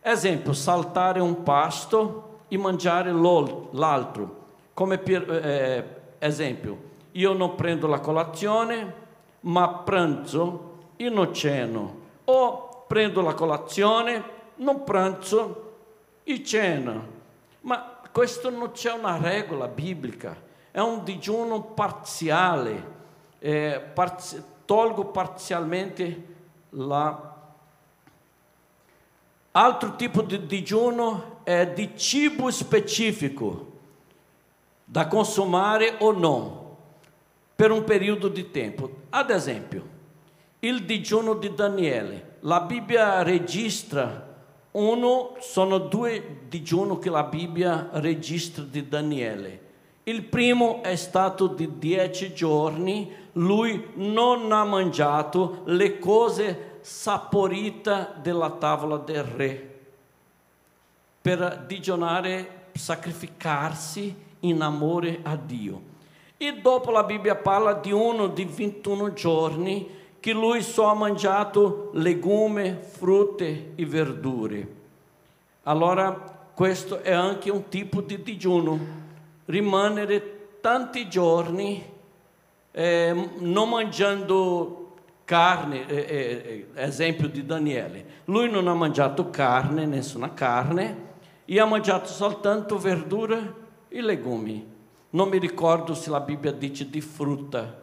Esempio, 0.00 0.52
saltare 0.52 1.20
un 1.20 1.44
pasto 1.44 2.31
e 2.52 2.58
mangiare 2.58 3.10
l'altro. 3.12 4.40
Come 4.74 4.98
per 4.98 5.30
eh, 5.30 6.00
esempio, 6.18 6.90
io 7.12 7.32
non 7.32 7.54
prendo 7.54 7.86
la 7.86 8.00
colazione, 8.00 8.94
ma 9.40 9.68
pranzo 9.68 10.78
e 10.96 11.08
non 11.08 11.32
ceno. 11.32 12.00
O 12.24 12.84
prendo 12.86 13.22
la 13.22 13.34
colazione, 13.34 14.22
non 14.56 14.84
pranzo 14.84 15.72
e 16.24 16.44
cena. 16.44 17.00
Ma 17.62 18.00
questo 18.12 18.50
non 18.50 18.72
c'è 18.72 18.92
una 18.92 19.16
regola 19.16 19.66
biblica 19.68 20.50
è 20.72 20.80
un 20.80 21.04
digiuno 21.04 21.60
parziale, 21.60 22.90
eh, 23.38 23.78
parzi- 23.92 24.42
tolgo 24.64 25.04
parzialmente 25.04 26.26
la... 26.70 27.30
Altro 29.54 29.96
tipo 29.96 30.22
di 30.22 30.46
digiuno 30.46 31.31
è 31.44 31.72
di 31.72 31.92
cibo 31.96 32.50
specifico, 32.50 33.70
da 34.84 35.06
consumare 35.06 35.96
o 35.98 36.12
no, 36.12 36.76
per 37.54 37.70
un 37.70 37.84
periodo 37.84 38.28
di 38.28 38.50
tempo. 38.50 38.90
Ad 39.10 39.30
esempio, 39.30 39.86
il 40.60 40.84
digiuno 40.84 41.34
di 41.34 41.54
Daniele. 41.54 42.36
La 42.40 42.60
Bibbia 42.60 43.22
registra 43.22 44.30
uno, 44.72 45.36
sono 45.38 45.78
due 45.78 46.40
digiuno 46.48 46.98
che 46.98 47.10
la 47.10 47.24
Bibbia 47.24 47.88
registra 47.92 48.64
di 48.64 48.88
Daniele. 48.88 49.60
Il 50.04 50.24
primo 50.24 50.82
è 50.82 50.96
stato 50.96 51.46
di 51.46 51.78
dieci 51.78 52.32
giorni, 52.32 53.12
lui 53.32 53.90
non 53.94 54.50
ha 54.50 54.64
mangiato 54.64 55.62
le 55.66 55.98
cose 55.98 56.78
saporite 56.80 58.14
della 58.20 58.50
tavola 58.50 58.96
del 58.96 59.22
re 59.22 59.71
per 61.22 61.64
digionare, 61.66 62.70
sacrificarsi 62.74 64.14
in 64.40 64.60
amore 64.60 65.20
a 65.22 65.36
Dio. 65.36 65.90
E 66.36 66.58
dopo 66.60 66.90
la 66.90 67.04
Bibbia 67.04 67.36
parla 67.36 67.74
di 67.74 67.92
uno 67.92 68.26
di 68.26 68.44
21 68.44 69.12
giorni 69.12 70.00
che 70.18 70.32
lui 70.32 70.62
só 70.62 70.90
ha 70.90 70.94
mangiato 70.94 71.90
legume, 71.94 72.80
frutte 72.80 73.72
e 73.74 73.86
verdure. 73.86 74.80
Allora 75.62 76.12
questo 76.54 77.00
è 77.00 77.12
anche 77.12 77.50
un 77.50 77.68
tipo 77.68 78.00
di 78.00 78.20
digiuno 78.22 79.00
rimanere 79.46 80.58
tanti 80.60 81.08
giorni 81.08 81.90
eh, 82.72 83.28
non 83.38 83.68
mangiando 83.68 84.94
carne, 85.24 85.86
eh, 85.86 85.96
eh, 85.96 86.66
eh, 86.74 86.82
esempio 86.82 87.28
di 87.28 87.44
Daniele. 87.44 88.04
Lui 88.26 88.50
non 88.50 88.68
ha 88.68 88.74
mangiato 88.74 89.30
carne, 89.30 89.86
nessuna 89.86 90.34
carne, 90.34 91.01
e 91.44 91.60
ha 91.60 91.64
mangiato 91.64 92.06
soltanto 92.06 92.78
verdura 92.78 93.54
e 93.88 94.00
legumi. 94.00 94.66
Non 95.10 95.28
mi 95.28 95.38
ricordo 95.38 95.94
se 95.94 96.10
la 96.10 96.20
Bibbia 96.20 96.52
dice 96.52 96.88
di 96.88 97.00
frutta. 97.00 97.80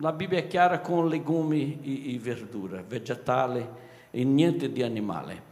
La 0.00 0.12
Bibbia 0.12 0.38
è 0.38 0.46
chiara 0.46 0.80
con 0.80 1.08
legumi 1.08 1.78
e, 1.82 2.14
e 2.14 2.18
verdura, 2.18 2.82
vegetale 2.86 3.86
e 4.10 4.24
niente 4.24 4.70
di 4.70 4.82
animale. 4.82 5.42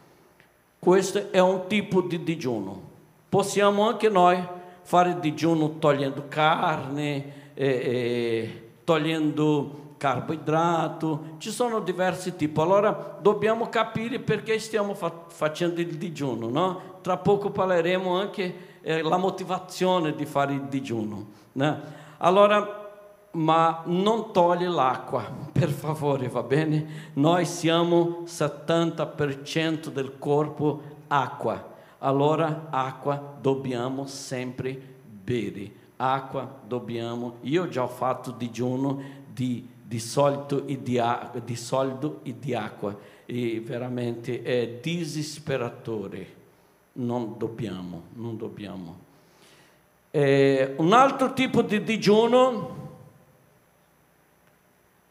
Questo 0.79 1.31
è 1.31 1.41
un 1.41 1.67
tipo 1.67 2.03
di 2.03 2.23
digiuno. 2.23 2.95
Possiamo 3.29 3.89
anche 3.89 4.09
noi 4.09 4.41
fare 4.83 5.19
digiuno 5.19 5.79
togliendo 5.79 6.27
carne, 6.29 7.33
eh, 7.55 7.67
eh, 7.67 8.63
togliendo 8.85 9.85
carboidrato, 10.07 11.35
ci 11.39 11.51
sono 11.51 11.81
diversi 11.81 12.37
tipi. 12.37 12.61
Allora 12.61 13.19
dobbiamo 13.21 13.69
capire 13.69 14.21
perché 14.21 14.57
stiamo 14.61 14.95
fa- 14.95 15.25
facendo 15.27 15.81
il 15.81 15.97
digiuno, 15.97 16.49
no? 16.49 16.81
Tra 17.01 17.17
poco 17.17 17.51
parleremo 17.51 18.17
anche 18.17 18.55
eh, 18.83 19.03
la 19.03 19.17
motivazione 19.17 20.15
di 20.15 20.25
fare 20.25 20.53
il 20.53 20.63
digiuno. 20.63 21.27
No? 21.53 21.81
Allora, 22.19 22.85
ma 23.33 23.83
non 23.87 24.31
toglie 24.31 24.69
l'acqua, 24.69 25.25
per 25.51 25.71
favore, 25.71 26.29
va 26.29 26.45
bene? 26.45 27.11
Noi 27.15 27.45
siamo 27.45 28.23
70% 28.27 29.89
del 29.89 30.19
corpo 30.19 30.83
acqua, 31.09 31.75
allora 31.99 32.69
acqua 32.71 33.21
dobbiamo 33.41 34.07
sempre 34.07 34.81
bere, 35.05 35.69
acqua 35.97 36.49
dobbiamo... 36.65 37.39
Io 37.41 37.67
già 37.67 37.83
ho 37.83 37.89
fatto 37.89 38.31
digiuno 38.31 39.25
di, 39.33 39.75
di, 39.87 40.01
solito 40.01 40.67
e 40.67 40.83
di, 40.83 41.01
di 41.45 41.57
soldo 41.57 42.21
e 42.25 42.35
di 42.39 42.55
acqua 42.55 42.97
e 43.25 43.61
veramente 43.61 44.43
è 44.43 44.79
disesperatore, 44.83 46.35
non 46.95 47.35
dobbiamo, 47.39 48.03
non 48.15 48.37
dobbiamo. 48.37 49.05
Eh, 50.11 50.75
un 50.79 50.93
altro 50.93 51.33
tipo 51.35 51.63
di 51.63 51.83
digiuno 51.85 52.89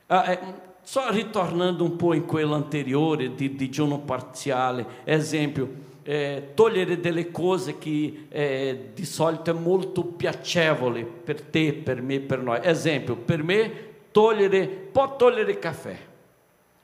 ah, 0.07 0.31
eh, 0.31 0.39
só 0.81 1.09
ritornando 1.09 1.83
un 1.83 1.95
po' 1.95 2.13
in 2.13 2.25
quello 2.25 2.55
anteriore 2.55 3.33
di 3.33 3.55
digiuno 3.55 3.99
parziale, 3.99 4.85
esempio, 5.05 5.93
eh, 6.03 6.51
togliere 6.53 6.99
delle 6.99 7.31
cose 7.31 7.77
che 7.77 8.27
eh, 8.29 8.89
di 8.93 9.05
solito 9.05 9.51
è 9.51 9.53
molto 9.53 10.03
piacevole 10.03 11.03
per 11.03 11.41
te, 11.41 11.73
per 11.73 12.01
me, 12.01 12.19
per 12.19 12.41
noi. 12.41 12.59
Esempio, 12.61 13.15
per 13.15 13.41
me 13.41 13.93
togliere, 14.15 14.65
può 14.65 15.17
togliere 15.17 15.59
caffè, 15.59 15.97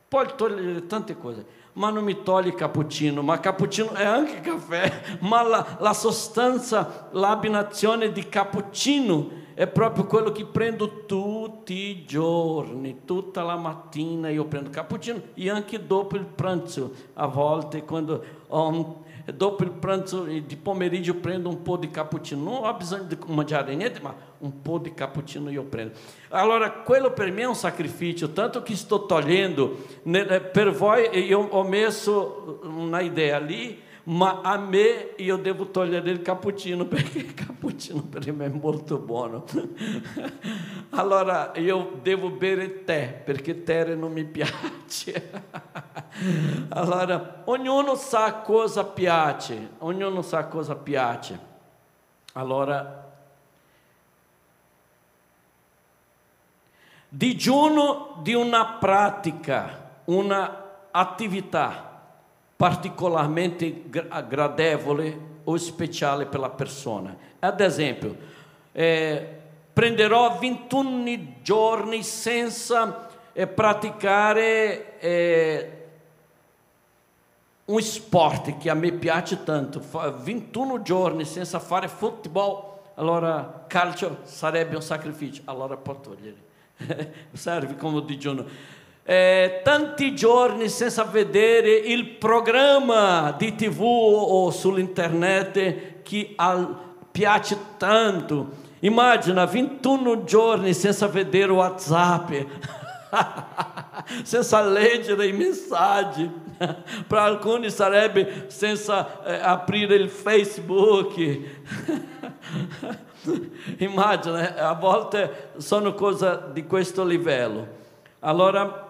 può 0.06 0.26
togliere 0.36 0.86
tante 0.86 1.18
cose, 1.18 1.46
ma 1.74 1.90
non 1.90 2.04
mi 2.04 2.24
toglie 2.24 2.54
cappuccino, 2.54 3.22
ma 3.22 3.40
cappuccino 3.40 3.94
è 3.94 4.04
anche 4.04 4.42
caffè, 4.42 5.18
ma 5.22 5.42
la, 5.42 5.78
la 5.80 5.94
sostanza, 5.94 7.08
di 8.12 8.28
cappuccino 8.28 9.30
è 9.54 9.66
proprio 9.66 10.08
quello 10.08 10.34
che 10.34 10.44
prendo 10.44 11.06
tutti 11.06 11.74
i 11.74 12.04
giorni, 12.06 13.06
tutta 13.06 13.44
la 13.44 13.56
mattina 13.56 14.30
io 14.30 14.44
prendo 14.44 14.70
cappuccino 14.70 15.22
e 15.34 15.50
anche 15.50 15.88
dopo 15.88 16.18
il 16.18 16.26
pranzo, 16.26 16.94
a 17.14 17.28
volte 17.28 17.86
quando 17.86 18.22
dopo 19.34 19.63
il 19.63 19.72
pranzo 19.72 20.24
di 20.24 20.58
pomeriggio 20.62 21.15
prendo 21.15 21.50
un 21.50 21.62
po' 21.62 21.77
di 21.77 21.89
cappuccino, 21.89 22.41
non 22.43 22.65
ho 22.65 22.74
bisogno 22.74 23.03
di 23.03 23.17
mangiare 23.27 23.75
niente, 23.75 24.00
ma 24.01 24.13
un 24.39 24.62
po' 24.62 24.77
di 24.77 24.93
cappuccino 24.93 25.50
io 25.50 25.63
prendo. 25.63 25.93
Allora, 26.29 26.72
quello 26.72 27.12
per 27.13 27.31
me 27.31 27.41
è 27.41 27.48
un 27.48 27.55
sacrificio, 27.55 28.31
tanto 28.31 28.62
che 28.62 28.75
sto 28.75 29.05
togliendo, 29.05 29.86
per 30.51 30.72
voi 30.72 31.25
io 31.25 31.39
ho 31.39 31.63
messo 31.63 32.60
una 32.63 33.01
idea 33.01 33.39
lì, 33.39 33.89
a 34.03 34.58
me 34.58 35.13
io 35.17 35.38
devo 35.38 35.70
togliere 35.70 36.10
il 36.10 36.22
cappuccino 36.22 36.88
il 37.13 37.34
cappuccino 37.34 38.01
per 38.01 38.34
me 38.34 38.46
è 38.46 38.50
molto 38.50 38.98
buono. 38.98 39.46
allora 40.92 41.52
io 41.56 42.00
devo 42.02 42.30
bere 42.30 42.84
tè 42.84 43.22
perché 43.24 43.64
tè 43.64 43.96
non 43.96 44.12
mi 44.12 44.26
piace. 44.26 45.32
allora 46.70 47.42
ognuno 47.46 47.96
sa 47.96 48.36
cosa 48.36 48.84
piace, 48.86 49.72
ognuno 49.80 50.22
sa 50.22 50.46
cosa 50.46 50.76
piace. 50.76 51.40
Allora 52.34 53.10
digiuno 57.08 58.20
di 58.22 58.34
una 58.34 58.78
pratica, 58.80 59.90
una 60.06 60.90
attività 60.92 61.90
particolarmente 62.56 63.90
gradevole 63.90 65.30
o 65.44 65.58
speciale 65.58 66.26
per 66.26 66.40
la 66.40 66.50
persona. 66.50 67.16
Ad 67.40 67.60
esempio, 67.60 68.16
eh, 68.72 69.41
prenderò 69.74 70.38
21 70.38 71.42
giorni 71.42 72.04
senza 72.04 73.10
eh, 73.34 73.48
praticare 73.48 75.00
eh, 75.00 75.72
un 77.66 77.82
sport 77.82 78.58
che 78.58 78.70
a 78.70 78.74
me 78.74 78.92
piace 78.92 79.44
tanto, 79.44 79.82
21 80.24 80.82
giorni 80.82 81.25
senza 81.25 81.60
fare 81.60 81.88
football, 81.88 82.80
allora 82.96 83.66
calcio 83.68 84.20
sarebbe 84.24 84.75
un 84.75 84.81
sacrificio, 84.81 85.42
allora 85.46 85.77
può 85.77 86.00
togliere. 86.00 86.50
Serve 87.34 87.75
come 87.75 88.03
digiuno 88.03 88.46
eh, 89.03 89.62
tanti 89.64 90.16
giorni 90.16 90.70
senza 90.70 91.03
vedere 91.03 91.74
il 91.74 92.05
programma 92.05 93.34
di 93.36 93.55
tv 93.55 93.81
o 93.81 94.51
sull'internet 94.51 96.01
che 96.03 96.34
al, 96.36 96.77
piace 97.10 97.57
tanto. 97.77 98.70
Immagina 98.83 99.46
21 99.46 100.24
giorni 100.24 100.74
senza 100.74 101.07
vedere 101.07 101.51
WhatsApp, 101.51 102.31
senza 104.24 104.61
leggere 104.63 105.27
i 105.27 105.33
messaggi. 105.33 106.27
Per 107.07 107.17
alcuni 107.17 107.70
sarebbe 107.70 108.46
senza 108.48 109.24
eh, 109.24 109.35
aprire 109.35 109.96
il 109.96 110.09
Facebook. 110.09 111.13
Immagina, 113.77 114.55
a 114.55 114.74
volte 114.74 115.51
sono 115.57 115.94
cose 115.94 116.46
di 116.51 116.65
questo 116.65 117.03
livello. 117.03 117.67
Allora, 118.22 118.89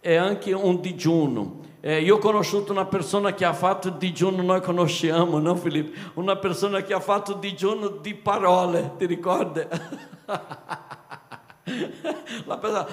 è 0.00 0.14
anche 0.14 0.54
un 0.54 0.80
digiuno. 0.80 1.64
Eh, 1.80 2.00
io 2.00 2.16
ho 2.16 2.18
conosciuto 2.18 2.72
una 2.72 2.86
persona 2.86 3.34
che 3.34 3.44
ha 3.44 3.52
fatto 3.52 3.90
digiuno, 3.90 4.42
noi 4.42 4.60
conosciamo, 4.60 5.38
no 5.38 5.54
Filippo? 5.54 6.20
Una 6.20 6.36
persona 6.36 6.82
che 6.82 6.94
ha 6.94 7.00
fatto 7.00 7.34
digiuno 7.34 7.88
di 7.88 8.14
parole, 8.14 8.92
ti 8.96 9.06
ricordi? 9.06 9.66
persona, 12.58 12.84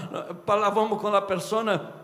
parlavamo 0.43 0.95
con 0.95 1.11
la 1.11 1.21
persona... 1.23 2.01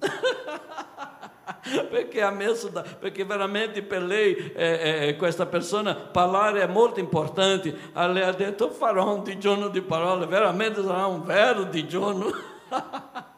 perché 1.90 2.22
ha 2.22 2.30
messo 2.30 2.68
da, 2.68 2.82
perché 2.82 3.24
veramente 3.24 3.82
per 3.82 4.02
lei 4.02 4.34
eh, 4.54 5.08
eh, 5.08 5.16
questa 5.16 5.46
persona 5.46 5.94
parlare 5.94 6.62
è 6.62 6.66
molto 6.66 7.00
importante. 7.00 7.74
lei 7.92 8.22
ha 8.22 8.32
detto 8.32 8.70
farò 8.70 9.14
un 9.14 9.22
digiuno 9.22 9.68
di 9.68 9.80
parole, 9.80 10.26
veramente 10.26 10.82
sarà 10.82 11.06
un 11.06 11.22
vero 11.22 11.64
digiuno. 11.64 12.32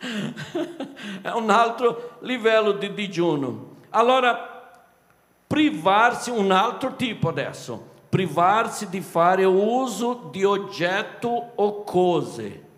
è 1.22 1.28
un 1.30 1.50
altro 1.50 2.16
livello 2.20 2.72
di 2.72 2.92
digiuno. 2.94 3.76
Allora, 3.90 4.48
privarsi 5.46 6.30
un 6.30 6.50
altro 6.50 6.96
tipo 6.96 7.28
adesso, 7.28 7.88
privarsi 8.08 8.88
di 8.88 9.00
fare 9.00 9.44
uso 9.44 10.28
di 10.30 10.44
oggetto 10.44 11.52
o 11.54 11.84
cose. 11.84 12.68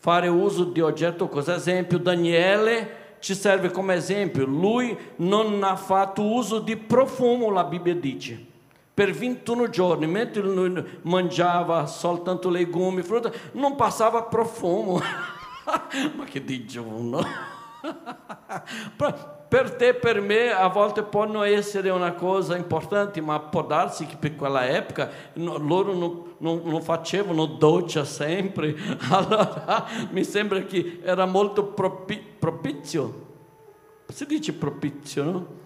Fare 0.00 0.28
uso 0.28 0.64
di 0.64 0.80
oggetto 0.80 1.24
o 1.24 1.28
cose. 1.28 1.54
Esempio, 1.54 1.98
Daniele 1.98 3.16
ci 3.20 3.34
serve 3.34 3.70
come 3.70 3.94
esempio. 3.94 4.44
Lui 4.44 4.96
non 5.16 5.62
ha 5.62 5.76
fatto 5.76 6.22
uso 6.22 6.58
di 6.58 6.76
profumo, 6.76 7.50
la 7.50 7.64
Bibbia 7.64 7.94
dice. 7.94 8.46
Per 8.94 9.12
21 9.12 9.68
giorni, 9.68 10.08
mentre 10.08 10.42
lui 10.42 11.00
mangiava 11.02 11.86
soltanto 11.86 12.48
legumi, 12.48 13.02
frutta, 13.02 13.30
non 13.52 13.76
passava 13.76 14.22
profumo. 14.22 15.00
Ma 16.16 16.24
che 16.24 16.44
digiuno! 16.44 17.20
per 19.48 19.76
te 19.76 19.94
per 19.94 20.20
me 20.20 20.50
a 20.50 20.68
volte 20.68 21.02
può 21.02 21.24
non 21.24 21.44
essere 21.46 21.90
una 21.90 22.12
cosa 22.12 22.56
importante, 22.56 23.20
ma 23.20 23.38
può 23.40 23.62
darsi 23.64 24.04
che 24.04 24.16
per 24.16 24.36
quella 24.36 24.68
epoca 24.68 25.10
loro 25.34 25.94
non, 25.94 26.34
non, 26.38 26.60
non, 26.64 26.82
facevano 26.82 27.46
doccia 27.46 28.04
sempre, 28.04 28.76
allora 29.10 29.86
mi 30.10 30.24
sembra 30.24 30.60
che 30.60 31.00
era 31.02 31.24
molto 31.24 31.64
propi, 31.64 32.22
propizio, 32.38 33.26
si 34.08 34.26
dice 34.26 34.52
propizio, 34.52 35.24
no? 35.24 35.56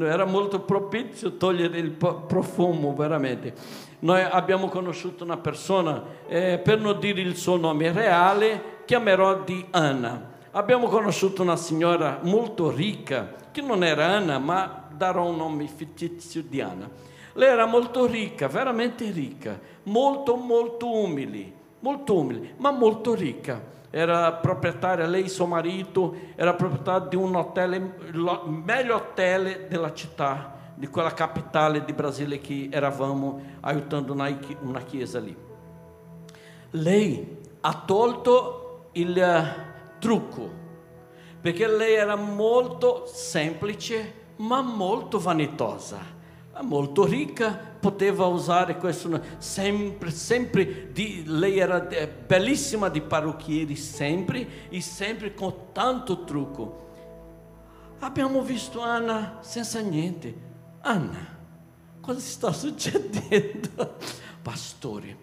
Era 0.00 0.24
molto 0.24 0.58
propizio 0.62 1.36
togliere 1.36 1.78
il 1.78 1.92
profumo, 1.92 2.96
veramente. 2.96 3.54
Noi 4.00 4.20
abbiamo 4.22 4.66
conosciuto 4.66 5.22
una 5.22 5.36
persona, 5.36 6.02
eh, 6.26 6.58
per 6.58 6.80
non 6.80 6.98
dire 6.98 7.20
il 7.20 7.36
suo 7.36 7.56
nome 7.56 7.92
reale, 7.92 8.77
chiamerò 8.88 9.42
di 9.42 9.66
Anna. 9.72 10.30
Abbiamo 10.52 10.86
conosciuto 10.86 11.42
una 11.42 11.56
signora 11.56 12.20
molto 12.22 12.70
ricca, 12.70 13.34
che 13.52 13.60
non 13.60 13.84
era 13.84 14.06
Anna, 14.06 14.38
ma 14.38 14.88
darò 14.90 15.26
un 15.26 15.36
nome 15.36 15.66
fittizio 15.66 16.42
di 16.42 16.62
Anna. 16.62 16.88
Lei 17.34 17.50
era 17.50 17.66
molto 17.66 18.06
ricca, 18.06 18.48
veramente 18.48 19.10
ricca, 19.10 19.60
molto 19.82 20.36
molto 20.36 20.90
umile, 20.90 21.52
molto 21.80 22.18
umile, 22.18 22.54
ma 22.56 22.70
molto 22.70 23.12
ricca. 23.12 23.60
Era 23.90 24.32
proprietaria, 24.32 25.04
lei 25.04 25.24
e 25.24 25.28
suo 25.28 25.44
marito, 25.44 26.16
era 26.34 26.54
proprietaria 26.54 27.08
di 27.08 27.16
un 27.16 27.36
hotel, 27.36 27.74
il 27.74 28.40
meglio 28.46 28.94
hotel 28.94 29.66
della 29.68 29.92
città, 29.92 30.54
di 30.74 30.86
quella 30.86 31.12
capitale 31.12 31.84
di 31.84 31.92
Brasile 31.92 32.40
che 32.40 32.70
eravamo 32.72 33.38
aiutando 33.60 34.14
una 34.14 34.80
chiesa 34.80 35.20
lì. 35.20 35.36
Lei 36.70 37.36
ha 37.60 37.82
tolto 37.84 38.62
il 38.92 39.18
eh, 39.18 39.98
trucco, 39.98 40.50
perché 41.40 41.66
lei 41.66 41.94
era 41.94 42.16
molto 42.16 43.04
semplice 43.06 44.26
ma 44.38 44.60
molto 44.60 45.18
vanitosa. 45.18 46.16
molto 46.62 47.04
ricca, 47.04 47.52
poteva 47.78 48.26
usare 48.26 48.76
questo 48.78 49.20
sempre, 49.38 50.10
sempre 50.10 50.90
di, 50.92 51.22
lei 51.24 51.58
era 51.58 51.86
eh, 51.88 52.08
bellissima 52.08 52.88
di 52.88 53.00
parrucchieri, 53.00 53.76
sempre 53.76 54.68
e 54.68 54.80
sempre 54.80 55.34
con 55.34 55.72
tanto 55.72 56.24
trucco. 56.24 56.86
Abbiamo 58.00 58.42
visto 58.42 58.80
Anna 58.80 59.38
senza 59.40 59.80
niente. 59.80 60.46
Anna, 60.80 61.36
cosa 62.00 62.20
sta 62.20 62.52
succedendo? 62.52 63.96
Pastore, 64.42 65.16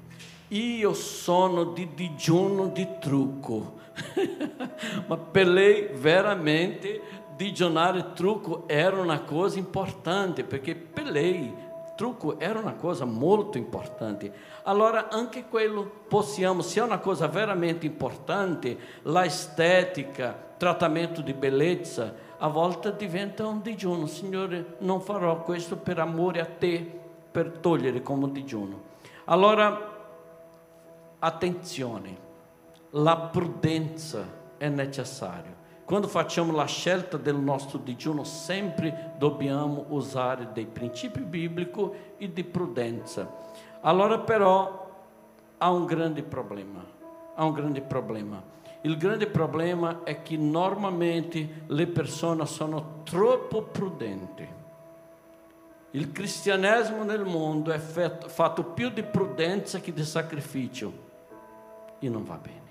io 0.56 0.94
sono 0.94 1.66
di 1.66 1.90
digiuno 1.94 2.68
di 2.68 2.88
trucco, 3.00 3.74
ma 5.08 5.18
per 5.18 5.48
lei 5.48 5.90
veramente 5.94 7.02
digiunare 7.36 8.14
trucco 8.14 8.64
era 8.68 9.00
una 9.00 9.22
cosa 9.22 9.60
importante, 9.60 10.44
perché 10.44 10.76
per 10.76 11.06
lei 11.08 11.54
trucco 11.96 12.40
era 12.40 12.60
una 12.60 12.74
cosa 12.74 13.06
molto 13.06 13.58
importante. 13.58 14.32
Allora 14.64 15.10
anche 15.10 15.46
quello 15.50 15.90
possiamo, 16.08 16.62
se 16.62 16.80
è 16.80 16.84
una 16.84 17.00
cosa 17.00 17.28
veramente 17.28 17.86
importante, 17.86 18.78
la 19.04 19.26
estetica, 19.26 20.38
trattamento 20.58 21.22
di 21.22 21.34
bellezza, 21.34 22.14
a 22.38 22.48
volte 22.48 22.96
diventa 22.96 23.46
un 23.46 23.62
digiuno. 23.62 24.08
Signore, 24.08 24.76
non 24.80 25.02
farò 25.02 25.42
questo 25.44 25.78
per 25.78 26.00
amore 26.00 26.40
a 26.40 26.46
te, 26.46 27.00
per 27.32 27.50
togliere 27.60 28.02
come 28.02 28.32
digiuno. 28.32 28.94
Allora, 29.26 29.95
attenzione, 31.20 32.18
la 32.92 33.18
prudenza 33.18 34.26
è 34.58 34.70
necessaria. 34.70 35.54
Quando 35.86 36.08
facciamo 36.08 36.52
la 36.52 36.66
scelta 36.66 37.18
del 37.18 37.36
nostro 37.36 37.78
digiuno, 37.78 38.24
sempre 38.24 39.14
dobbiamo 39.18 39.86
usare 39.90 40.50
dei 40.52 40.66
principi 40.66 41.20
biblici 41.20 41.90
e 42.18 42.34
di 42.34 42.44
prudenza. 42.44 43.30
Allora 43.82 44.20
però 44.20 44.90
há 45.60 45.70
un 45.70 45.86
grande 45.86 46.24
problema, 46.24 46.84
há 47.36 47.46
un 47.46 47.54
grande 47.54 47.82
problema. 47.82 48.42
Il 48.82 48.98
grande 48.98 49.28
problema 49.28 50.04
è 50.04 50.22
che 50.24 50.38
normalmente 50.38 51.66
le 51.68 51.88
persone 51.88 52.46
sono 52.48 53.02
troppo 53.04 53.64
prudenti. 53.64 54.48
Il 55.92 56.12
cristianesimo 56.12 57.04
nel 57.04 57.26
mondo 57.26 57.72
è 57.72 57.78
fatto 57.78 58.64
più 58.64 58.90
di 58.90 59.04
prudenza 59.04 59.80
che 59.80 59.94
di 59.94 60.04
sacrificio 60.04 61.05
e 62.06 62.10
non 62.10 62.24
va 62.24 62.36
bene 62.36 62.66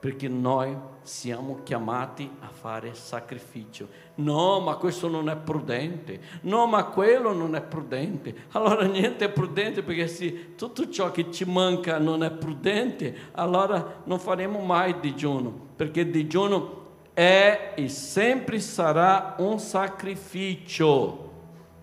perché 0.00 0.28
noi 0.28 0.76
siamo 1.02 1.60
chiamati 1.64 2.30
a 2.40 2.48
fare 2.48 2.94
sacrificio. 2.94 3.88
No, 4.16 4.60
ma 4.60 4.76
questo 4.76 5.08
non 5.08 5.28
è 5.28 5.36
prudente. 5.36 6.20
No, 6.42 6.66
ma 6.66 6.84
quello 6.84 7.32
non 7.32 7.56
è 7.56 7.62
prudente. 7.62 8.46
Allora 8.52 8.84
niente 8.84 9.24
è 9.24 9.30
prudente 9.30 9.82
perché 9.82 10.06
se 10.06 10.54
tutto 10.54 10.88
ciò 10.88 11.10
che 11.10 11.32
ci 11.32 11.44
manca 11.44 11.98
non 11.98 12.22
è 12.22 12.30
prudente, 12.30 13.30
allora 13.32 14.02
non 14.04 14.20
faremo 14.20 14.60
mai 14.60 15.00
digiuno, 15.00 15.52
perché 15.74 16.08
digiuno 16.08 16.76
è 17.12 17.72
e 17.74 17.88
sempre 17.88 18.60
sarà 18.60 19.34
un 19.38 19.58
sacrificio. 19.58 21.32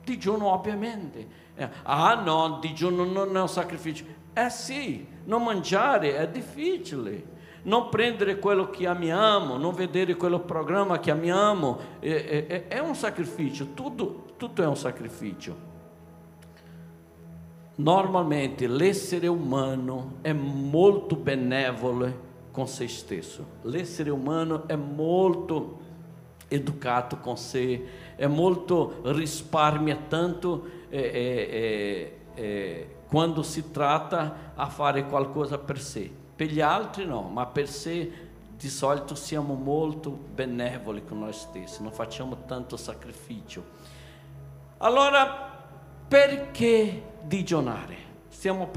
Digiuno 0.06 0.54
ovviamente. 0.54 1.43
Ah 1.84 2.13
no, 2.15 2.60
digiuno 2.62 3.04
non 3.04 3.36
è 3.36 3.41
un 3.41 3.50
sacrificio. 3.50 4.06
Eh 4.38 4.50
sì, 4.50 5.08
non 5.24 5.43
mangiare 5.43 6.17
è 6.17 6.28
difficile 6.28 7.34
non 7.65 7.89
prendere 7.89 8.39
quello 8.39 8.69
che 8.69 8.88
amiamo, 8.88 9.58
non 9.58 9.74
vedere 9.74 10.15
quello 10.15 10.39
programma 10.39 11.00
che 11.00 11.12
amiamo, 11.12 11.80
è, 12.00 12.45
è, 12.48 12.67
è 12.67 12.80
un 12.80 12.95
sacrificio, 12.95 13.74
tutto, 13.74 14.26
tutto 14.38 14.62
è 14.62 14.67
un 14.67 14.78
sacrificio. 14.78 15.74
Normalmente 17.78 18.67
l'essere 18.67 19.28
umano 19.28 20.17
è 20.21 20.32
molto 20.32 21.15
benevolo 21.15 22.24
con 22.52 22.67
se 22.67 22.88
stesso, 22.88 23.45
l'essere 23.63 24.12
umano 24.12 24.67
è 24.67 24.76
molto 24.76 25.80
educato 26.48 27.17
con 27.17 27.36
sé, 27.36 27.84
è 28.15 28.28
molto 28.28 29.02
risparmia 29.06 29.98
tanto 30.08 30.65
eh, 30.89 31.00
eh, 31.00 32.19
eh, 32.36 32.94
quando 33.15 33.43
si 33.43 33.71
tratta 33.71 34.51
a 34.56 34.67
fare 34.67 35.06
qualcosa 35.06 35.58
per 35.58 35.80
sé. 35.80 36.12
Per 36.36 36.47
gli 36.47 36.60
altri 36.60 37.06
no, 37.06 37.21
ma 37.21 37.45
per 37.45 37.69
sé 37.69 38.12
di 38.58 38.67
solito 38.67 39.15
siamo 39.15 39.54
molto 39.54 40.10
benevoli 40.10 41.06
con 41.06 41.19
noi 41.19 41.32
stessi, 41.32 41.82
non 41.82 41.93
facciamo 41.93 42.39
tanto 42.45 42.75
sacrificio. 42.75 43.63
Allora, 44.80 45.49
perché 46.06 47.04
digiunare? 47.21 47.95
Stiamo 48.28 48.69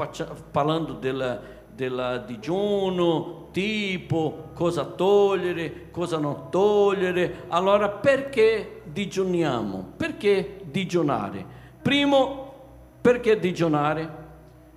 parlando 0.53 0.93
del, 0.93 1.41
del 1.75 2.23
digiuno, 2.25 3.49
tipo, 3.51 4.51
cosa 4.55 4.85
togliere, 4.85 5.91
cosa 5.91 6.19
non 6.19 6.49
togliere. 6.49 7.47
Allora, 7.49 7.89
perché 7.89 8.83
digiuniamo? 8.85 9.95
Perché 9.97 10.61
digiunare? 10.63 11.45
Primo, 11.83 12.53
perché 13.01 13.41
digiunare? 13.41 14.18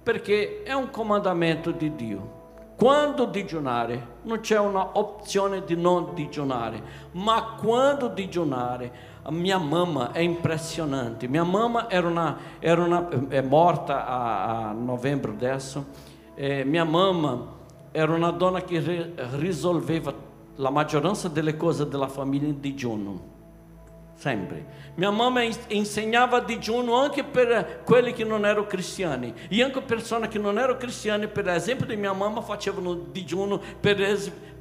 Perché 0.03 0.63
è 0.63 0.73
un 0.73 0.89
comandamento 0.89 1.71
di 1.71 1.95
Dio. 1.95 2.39
Quando 2.75 3.25
digiunare, 3.25 4.07
non 4.23 4.39
c'è 4.39 4.57
una 4.57 4.97
opzione 4.97 5.63
di 5.63 5.75
non 5.75 6.15
digiunare, 6.15 6.81
ma 7.11 7.55
quando 7.61 8.07
digiunare, 8.07 8.91
mia 9.29 9.59
mamma 9.59 10.11
è 10.11 10.19
impressionante. 10.19 11.27
Minha 11.27 11.43
mamma 11.43 11.87
era 11.87 12.07
una, 12.07 12.37
era 12.57 12.83
una, 12.83 13.07
è 13.27 13.41
morta 13.41 14.07
a, 14.07 14.69
a 14.69 14.71
novembro 14.71 15.31
adesso. 15.31 15.85
Eh, 16.33 16.63
minha 16.63 16.83
mamma 16.83 17.59
era 17.91 18.11
una 18.13 18.31
donna 18.31 18.63
che 18.63 19.13
risolveva 19.37 20.11
la 20.55 20.69
maggioranza 20.71 21.27
delle 21.27 21.55
cose 21.55 21.87
della 21.87 22.07
famiglia 22.07 22.47
in 22.47 22.59
digiuno 22.59 23.39
sempre. 24.21 24.65
Minha 24.93 25.09
mamma 25.09 25.41
insegnava 25.69 26.41
digiuno 26.41 26.95
anche 26.95 27.23
per 27.23 27.81
quelli 27.83 28.13
che 28.13 28.23
non 28.23 28.45
erano 28.45 28.67
cristiani 28.67 29.33
e 29.49 29.63
anche 29.63 29.81
persone 29.81 30.27
che 30.27 30.37
non 30.37 30.59
erano 30.59 30.77
cristiane, 30.77 31.27
per 31.27 31.47
esempio 31.49 31.87
di 31.87 31.95
mia 31.95 32.13
mamma, 32.13 32.41
facevano 32.41 32.93
digiuno 32.93 33.59
per, 33.79 33.97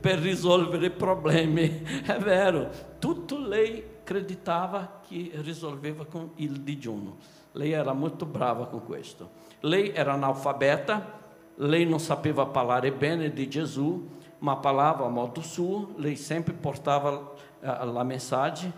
per 0.00 0.18
risolvere 0.18 0.88
problemi. 0.88 1.82
È 2.06 2.16
vero, 2.16 2.70
tutto 2.98 3.36
lei 3.38 3.84
acreditava 4.00 5.02
che 5.06 5.30
risolveva 5.34 6.06
con 6.06 6.30
il 6.36 6.62
digiuno. 6.62 7.18
Lei 7.52 7.72
era 7.72 7.92
molto 7.92 8.24
brava 8.24 8.66
con 8.66 8.82
questo. 8.86 9.28
Lei 9.60 9.92
era 9.92 10.14
analfabeta, 10.14 11.18
lei 11.56 11.84
non 11.84 12.00
sapeva 12.00 12.46
parlare 12.46 12.92
bene 12.92 13.30
di 13.30 13.46
Gesù, 13.46 14.08
ma 14.38 14.56
parlava 14.56 15.04
a 15.04 15.10
modo 15.10 15.42
suo, 15.42 15.90
lei 15.96 16.16
sempre 16.16 16.54
portava 16.54 17.32
eh, 17.60 17.84
la 17.84 18.02
mensagem 18.04 18.72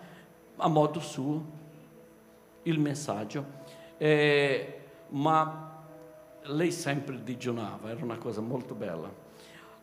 a 0.57 0.69
modo 0.69 1.01
suo 1.01 1.45
il 2.63 2.79
messaggio, 2.79 3.45
eh, 3.99 4.81
ma 5.09 5.71
lei 6.43 6.71
sempre 6.73 7.23
digiunava, 7.23 7.91
era 7.91 8.05
una 8.05 8.19
cosa 8.19 8.41
molto 8.41 8.75
bella. 8.75 9.11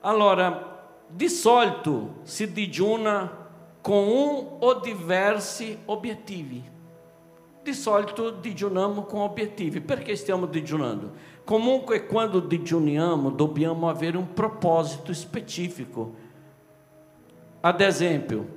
Allora, 0.02 0.78
di 1.08 1.28
solito 1.28 2.20
si 2.24 2.52
digiuna 2.52 3.48
con 3.82 4.08
um 4.08 4.58
ou 4.60 4.80
diversi 4.82 5.78
obiettivi. 5.86 6.78
Di 7.64 7.74
solito 7.74 8.32
digiunamos 8.32 9.06
com 9.08 9.20
obiettivi. 9.20 9.82
Perché 9.82 10.16
stiamo 10.16 10.46
digiunando? 10.46 11.12
Comunque, 11.44 12.06
quando 12.06 12.40
digiuniamo, 12.40 13.32
dobbiamo 13.32 13.90
avere 13.90 14.18
um 14.18 14.26
propósito 14.26 15.12
específico. 15.12 16.14
Ad 17.62 17.82
esempio, 17.82 18.48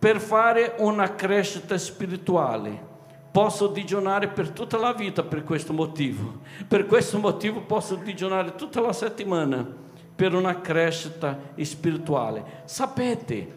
per 0.00 0.18
fare 0.18 0.76
una 0.78 1.14
crescita 1.14 1.76
spirituale. 1.76 2.88
Posso 3.30 3.66
digiunare 3.66 4.28
per 4.28 4.48
tutta 4.48 4.78
la 4.78 4.94
vita 4.94 5.22
per 5.22 5.44
questo 5.44 5.74
motivo. 5.74 6.40
Per 6.66 6.86
questo 6.86 7.18
motivo 7.18 7.60
posso 7.60 7.96
digiunare 7.96 8.54
tutta 8.54 8.80
la 8.80 8.94
settimana 8.94 9.64
per 10.16 10.34
una 10.34 10.58
crescita 10.62 11.38
spirituale. 11.60 12.62
Sapete, 12.64 13.54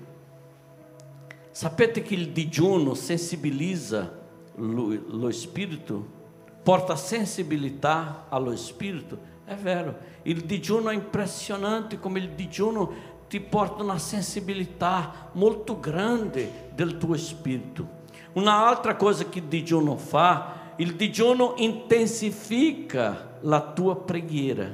sapete 1.49 2.01
che 2.01 2.13
il 2.13 2.31
digiuno 2.31 2.93
sensibilizza 2.93 4.19
lo, 4.55 5.01
lo 5.07 5.31
spirito? 5.31 6.21
Porta 6.61 6.97
sensibilità 6.97 8.25
allo 8.27 8.55
spirito? 8.57 9.31
È 9.45 9.55
vero, 9.55 9.97
il 10.23 10.41
digiuno 10.41 10.89
è 10.89 10.93
impressionante 10.93 11.99
come 11.99 12.19
il 12.19 12.29
digiuno 12.29 13.12
ti 13.33 13.39
porta 13.39 13.81
una 13.81 13.97
sensibilità 13.97 15.31
molto 15.31 15.79
grande 15.79 16.69
del 16.75 16.99
tuo 16.99 17.17
spirito. 17.17 18.01
Un'altra 18.33 18.95
cosa 18.95 19.27
che 19.27 19.39
il 19.39 19.45
digiuno 19.45 19.97
fa, 19.97 20.73
il 20.75 20.93
digiuno 20.93 21.55
intensifica 21.57 23.39
la 23.41 23.61
tua 23.61 23.95
preghiera. 23.95 24.71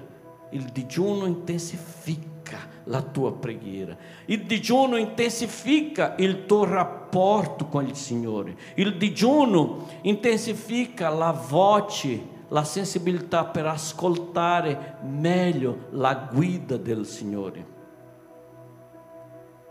Il 0.50 0.64
digiuno 0.74 1.26
intensifica 1.26 2.60
la 2.84 3.02
tua 3.02 3.32
preghiera. 3.32 3.96
Il 4.26 4.44
digiuno 4.44 4.98
intensifica 4.98 6.16
il 6.18 6.46
tuo 6.46 6.66
rapporto 6.66 7.68
con 7.68 7.88
il 7.88 7.96
Signore. 7.96 8.58
Il 8.76 8.98
digiuno 8.98 9.88
intensifica 10.02 11.08
la 11.08 11.32
voce, 11.32 12.22
la 12.50 12.66
sensibilità 12.66 13.46
per 13.46 13.68
ascoltare 13.68 14.98
meglio 15.04 15.86
la 15.92 16.28
guida 16.30 16.76
del 16.76 17.06
Signore. 17.06 17.78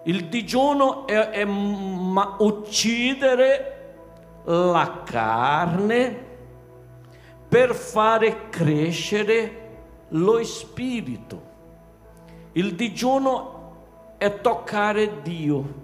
Il 0.08 0.28
digiuno 0.28 1.06
è, 1.06 1.28
è 1.28 1.44
ma, 1.44 2.36
uccidere 2.38 3.74
la 4.44 5.02
carne 5.04 6.26
per 7.46 7.74
fare 7.74 8.48
crescere 8.48 9.66
lo 10.08 10.42
spirito. 10.44 11.42
Il 12.52 12.74
digiuno 12.74 14.14
è 14.16 14.40
toccare 14.40 15.20
Dio, 15.20 15.74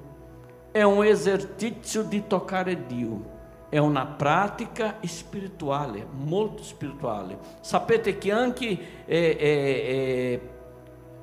è 0.71 0.81
un 0.81 1.05
esercizio 1.05 2.03
di 2.03 2.27
toccare 2.27 2.87
Dio, 2.87 3.33
è 3.69 3.77
una 3.77 4.07
pratica 4.07 5.01
spirituale, 5.03 6.07
molto 6.11 6.63
spirituale. 6.63 7.37
Sapete 7.61 8.17
che 8.17 8.33
anche 8.33 9.05
eh, 9.05 9.37
eh, 9.39 10.54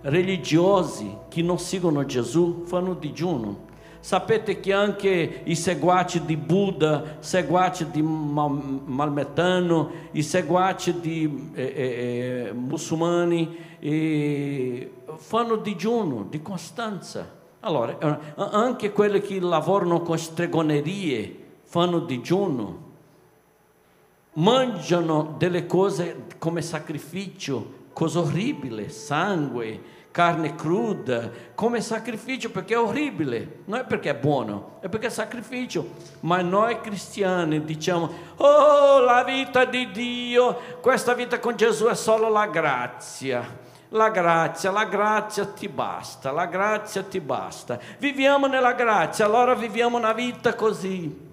religiosi 0.02 1.16
che 1.30 1.42
non 1.42 1.60
seguono 1.60 2.06
Gesù 2.06 2.64
fanno 2.66 2.94
digiuno. 2.94 3.70
Sapete 4.00 4.60
che 4.60 4.74
anche 4.74 5.42
i 5.44 5.56
seguaci 5.56 6.26
di 6.26 6.36
Buddha, 6.36 7.18
seguaci 7.20 7.92
di 7.92 8.02
Maometano, 8.02 9.92
i 10.12 10.24
seguaci 10.24 11.00
di 11.00 11.52
eh, 11.54 11.64
eh, 11.64 12.48
eh 12.48 12.54
muçulmani 12.54 13.58
eh, 13.80 14.92
fanno 15.18 15.56
digiuno, 15.58 16.26
di 16.28 16.42
costanza. 16.42 17.40
Allora, 17.60 17.96
eh, 18.00 18.34
anche 18.36 18.92
quelli 18.92 19.22
che 19.22 19.40
lavorano 19.40 20.02
con 20.02 20.18
stregonerie 20.18 21.38
fanno 21.62 22.00
digiuno, 22.00 22.90
mangiano 24.34 25.36
delle 25.38 25.68
cose 25.68 26.24
come 26.40 26.64
sacrificio, 26.64 27.81
cosa 27.94 28.20
orribile, 28.20 28.90
sangue, 28.90 30.00
carne 30.12 30.56
cruda, 30.56 31.30
come 31.56 31.82
sacrificio 31.82 32.52
perché 32.52 32.74
è 32.74 32.80
orribile, 32.80 33.62
non 33.66 33.80
è 33.80 33.86
perché 33.86 34.10
è 34.10 34.16
buono, 34.16 34.78
è 34.82 34.90
perché 34.90 35.08
è 35.08 35.10
sacrificio. 35.10 35.94
Ma 36.22 36.42
noi 36.42 36.82
cristiani 36.82 37.64
diciamo, 37.64 38.10
oh 38.38 39.00
la 39.00 39.24
vita 39.24 39.66
di 39.66 39.90
Dio, 39.92 40.60
questa 40.82 41.14
vita 41.14 41.40
con 41.40 41.56
Gesù 41.56 41.86
è 41.86 41.96
solo 41.96 42.30
la 42.30 42.48
grazia. 42.48 43.70
La 43.94 44.10
grazia, 44.10 44.72
la 44.72 44.86
grazia 44.86 45.46
ti 45.46 45.68
basta, 45.68 46.32
la 46.32 46.46
grazia 46.46 47.04
ti 47.04 47.20
basta. 47.20 47.78
Viviamo 48.00 48.48
nella 48.48 48.72
grazia, 48.72 49.26
allora 49.26 49.54
viviamo 49.54 49.98
una 49.98 50.14
vita 50.14 50.56
così. 50.56 51.30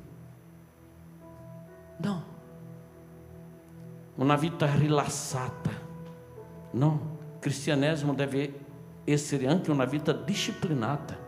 No, 1.98 2.24
una 4.16 4.34
vita 4.34 4.68
rilassata. 4.74 5.87
No, 6.72 7.16
cristianesimo 7.38 8.14
deve 8.14 8.66
essere 9.04 9.46
anche 9.46 9.70
una 9.70 9.84
vita 9.84 10.12
disciplinata. 10.12 11.26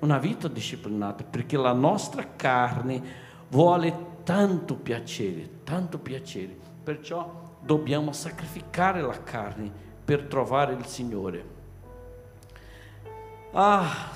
Una 0.00 0.18
vita 0.18 0.48
disciplinata, 0.48 1.22
perché 1.22 1.56
la 1.56 1.72
nostra 1.72 2.26
carne 2.34 3.02
vuole 3.48 4.10
tanto 4.24 4.74
piacere, 4.74 5.62
tanto 5.64 5.98
piacere. 5.98 6.56
Perciò 6.82 7.50
dobbiamo 7.60 8.12
sacrificare 8.12 9.00
la 9.00 9.22
carne 9.22 9.70
per 10.04 10.24
trovare 10.24 10.74
il 10.74 10.84
Signore. 10.86 11.44
Ah, 13.52 14.10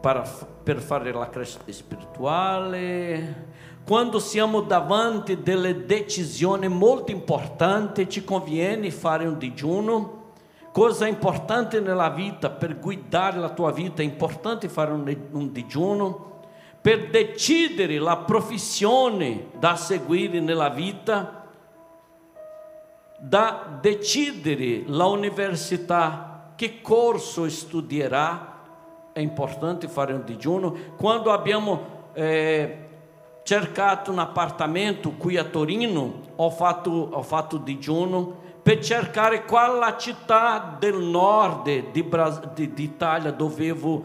para, 0.00 0.22
per 0.62 0.80
fare 0.80 1.12
la 1.12 1.28
crescita 1.28 1.72
spirituale, 1.72 3.46
quando 3.88 4.18
siamo 4.18 4.60
davanti 4.60 5.42
delle 5.42 5.86
decisioni 5.86 6.68
molto 6.68 7.10
importanti, 7.10 8.06
ci 8.06 8.22
conviene 8.22 8.90
fare 8.90 9.26
un 9.26 9.38
digiuno. 9.38 10.32
Cosa 10.72 11.06
importante 11.06 11.80
nella 11.80 12.10
vita, 12.10 12.50
per 12.50 12.78
guidare 12.78 13.38
la 13.38 13.48
tua 13.48 13.72
vita, 13.72 14.02
è 14.02 14.04
importante 14.04 14.68
fare 14.68 14.92
un, 14.92 15.16
un 15.30 15.52
digiuno. 15.52 16.40
Per 16.82 17.08
decidere 17.08 17.98
la 17.98 18.18
professione 18.18 19.46
da 19.58 19.74
seguire 19.74 20.38
nella 20.38 20.68
vita, 20.68 21.46
da 23.18 23.78
decidere 23.80 24.82
la 24.84 25.06
università 25.06 26.52
che 26.56 26.82
corso 26.82 27.48
studierà, 27.48 28.56
è 29.14 29.20
importante 29.20 29.88
fare 29.88 30.12
un 30.12 30.24
digiuno. 30.26 30.76
Quando 30.98 31.32
abbiamo 31.32 32.10
eh, 32.12 32.87
cercato 33.48 34.10
un 34.10 34.18
appartamento 34.18 35.12
qui 35.12 35.38
a 35.38 35.44
Torino, 35.44 36.20
ho 36.36 36.50
fatto, 36.50 36.90
ho 36.90 37.22
fatto 37.22 37.56
digiuno 37.56 38.40
per 38.62 38.78
cercare 38.80 39.46
quale 39.46 39.94
città 39.96 40.76
del 40.78 40.98
nord 40.98 41.90
di, 41.90 42.06
di, 42.52 42.74
d'Italia 42.74 43.30
dovevo 43.30 44.04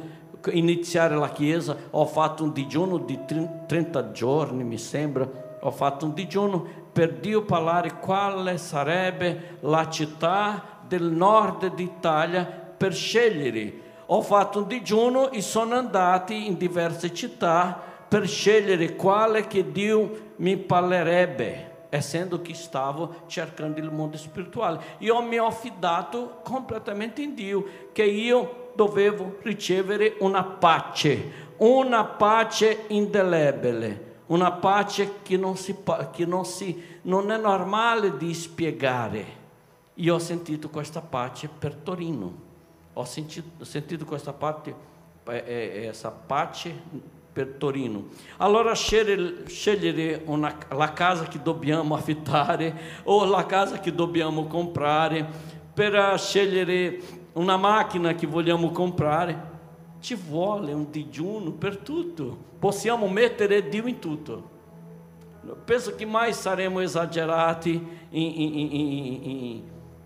iniziare 0.51 1.17
la 1.17 1.27
chiesa. 1.27 1.75
Ho 1.89 2.06
fatto 2.06 2.45
un 2.45 2.53
digiuno 2.53 2.99
di 2.99 3.19
30 3.67 4.12
giorni, 4.12 4.63
mi 4.63 4.77
sembra. 4.77 5.27
Ho 5.60 5.71
fatto 5.71 6.06
un 6.06 6.13
digiuno 6.13 6.65
per 6.93 7.15
Dio 7.15 7.43
parlare 7.43 7.99
quale 7.99 8.58
sarebbe 8.58 9.58
la 9.60 9.89
città 9.89 10.79
del 10.88 11.03
nord 11.03 11.73
d'Italia 11.75 12.45
per 12.45 12.93
scegliere. 12.93 13.82
Ho 14.06 14.21
fatto 14.21 14.60
un 14.60 14.67
digiuno 14.67 15.32
e 15.32 15.41
sono 15.41 15.75
andati 15.75 16.47
in 16.47 16.56
diverse 16.56 17.13
città 17.13 17.91
per 18.13 18.28
scegliere 18.28 18.95
quale 18.95 19.47
che 19.47 19.71
Dio 19.71 20.34
mi 20.36 20.56
parlerebbe, 20.56 21.88
essendo 21.89 22.43
che 22.43 22.54
stavo 22.54 23.23
cercando 23.26 23.80
il 23.80 23.89
mondo 23.89 24.17
spirituale. 24.17 24.97
Io 24.99 25.19
mi 25.23 25.39
ho 25.39 25.49
fidato 25.49 26.41
completamente 26.43 27.23
in 27.23 27.34
Dio, 27.34 27.65
che 27.91 28.04
io 28.04 28.71
dovevo 28.76 29.39
ricevere 29.41 30.17
una 30.19 30.43
pace, 30.43 31.56
una 31.58 32.06
pace 32.06 32.84
indelebile 32.89 34.12
una 34.28 34.52
pace 34.52 35.21
che 35.21 35.36
non, 35.36 35.58
si, 35.58 35.76
che 36.12 36.26
non, 36.26 36.45
si, 36.45 36.99
non 37.04 37.32
è 37.32 37.38
normale 37.38 38.15
di 38.15 38.34
spiegare. 38.34 39.26
Io 39.95 40.15
ho 40.15 40.19
sentito 40.19 40.69
questa 40.69 41.02
pace 41.02 41.49
per 41.49 41.73
Torino, 41.76 42.32
ho 42.93 43.06
sentito, 43.06 43.65
sentito 43.65 44.06
questa 44.06 44.34
parte, 44.34 44.73
eh, 45.26 45.86
essa 45.88 46.10
pace 46.10 47.21
per 47.34 47.56
Torino. 47.58 48.06
Allora 48.38 48.76
scegliere, 48.76 50.22
una, 50.26 50.56
la 50.69 50.93
casa 50.93 51.26
che 51.26 51.41
dobbiamo 51.41 51.96
affittare 51.96 53.02
o 53.04 53.26
la 53.26 53.46
casa 53.48 53.80
che 53.80 53.93
dobbiamo 53.93 54.46
comprare, 54.46 55.28
per 55.74 56.19
scegliere 56.19 57.00
una 57.34 57.58
macchina 57.58 58.13
che 58.13 58.28
vogliamo 58.28 58.69
comprare, 58.69 59.52
ci 60.00 60.13
vuole 60.13 60.72
un 60.74 60.91
digiuno 60.91 61.52
per 61.52 61.78
tutto. 61.78 62.38
Possiamo 62.60 63.08
mettere 63.08 63.67
Dio 63.67 63.88
in 63.88 63.98
tutto. 63.98 64.52
Penso 65.65 65.96
che 65.96 66.06
mai 66.06 66.34
saremo 66.34 66.80
esagerati 66.80 67.72
in, 67.72 68.32
in, 68.41 68.72
in, 68.72 69.63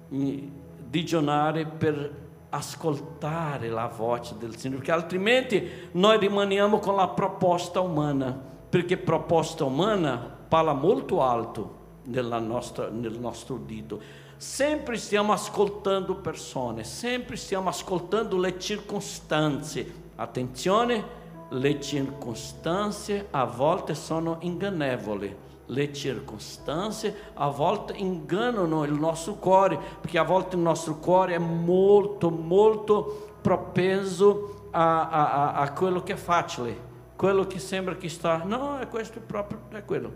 in 0.10 0.52
digiunare 0.90 1.66
per 1.66 2.27
ascoltare 2.50 3.70
la 3.70 3.88
voce 3.88 4.36
del 4.38 4.56
Signore, 4.56 4.80
perché 4.80 4.92
altrimenti 4.94 5.90
noi 5.92 6.18
rimaniamo 6.18 6.80
con 6.80 6.96
la 6.96 7.08
proposta 7.08 7.80
umana, 7.80 8.38
perché 8.70 8.98
proposta 8.98 9.66
umana 9.66 10.36
parla 10.48 10.74
molto 10.74 11.22
alto 11.22 11.76
nostra, 12.04 12.90
nel 12.90 13.20
nostro 13.20 13.56
udito 13.56 14.26
sempre 14.38 14.98
stiamo 14.98 15.34
ascoltando 15.34 16.16
persone, 16.16 16.84
sempre 16.84 17.36
stiamo 17.36 17.70
ascoltando 17.70 18.38
le 18.38 18.60
circostanze. 18.60 20.06
Attenzione, 20.16 21.16
le 21.50 21.82
circostanze 21.82 23.28
a 23.32 23.46
volte 23.46 23.96
sono 23.96 24.38
ingannevoli. 24.42 25.46
Le 25.70 25.94
circostanze 25.94 27.32
a 27.34 27.50
volte 27.50 27.94
ingannano 27.94 28.86
il 28.86 28.94
nostro 28.94 29.34
cuore, 29.34 29.78
perché 30.00 30.18
a 30.18 30.24
volte 30.24 30.56
il 30.56 30.62
nostro 30.62 30.96
cuore 30.96 31.36
è 31.36 31.40
molto, 31.40 32.30
molto 32.30 33.34
propenso 33.42 34.70
a, 34.72 35.10
a, 35.10 35.54
a 35.54 35.72
quello 35.74 36.04
che 36.04 36.14
è 36.14 36.18
facile, 36.18 36.86
quello 37.18 37.46
che 37.48 37.60
sembra 37.60 37.96
che 37.96 38.08
sta, 38.08 38.44
no, 38.46 38.80
è 38.80 38.88
questo 38.88 39.20
proprio, 39.20 39.60
è 39.72 39.84
quello. 39.84 40.14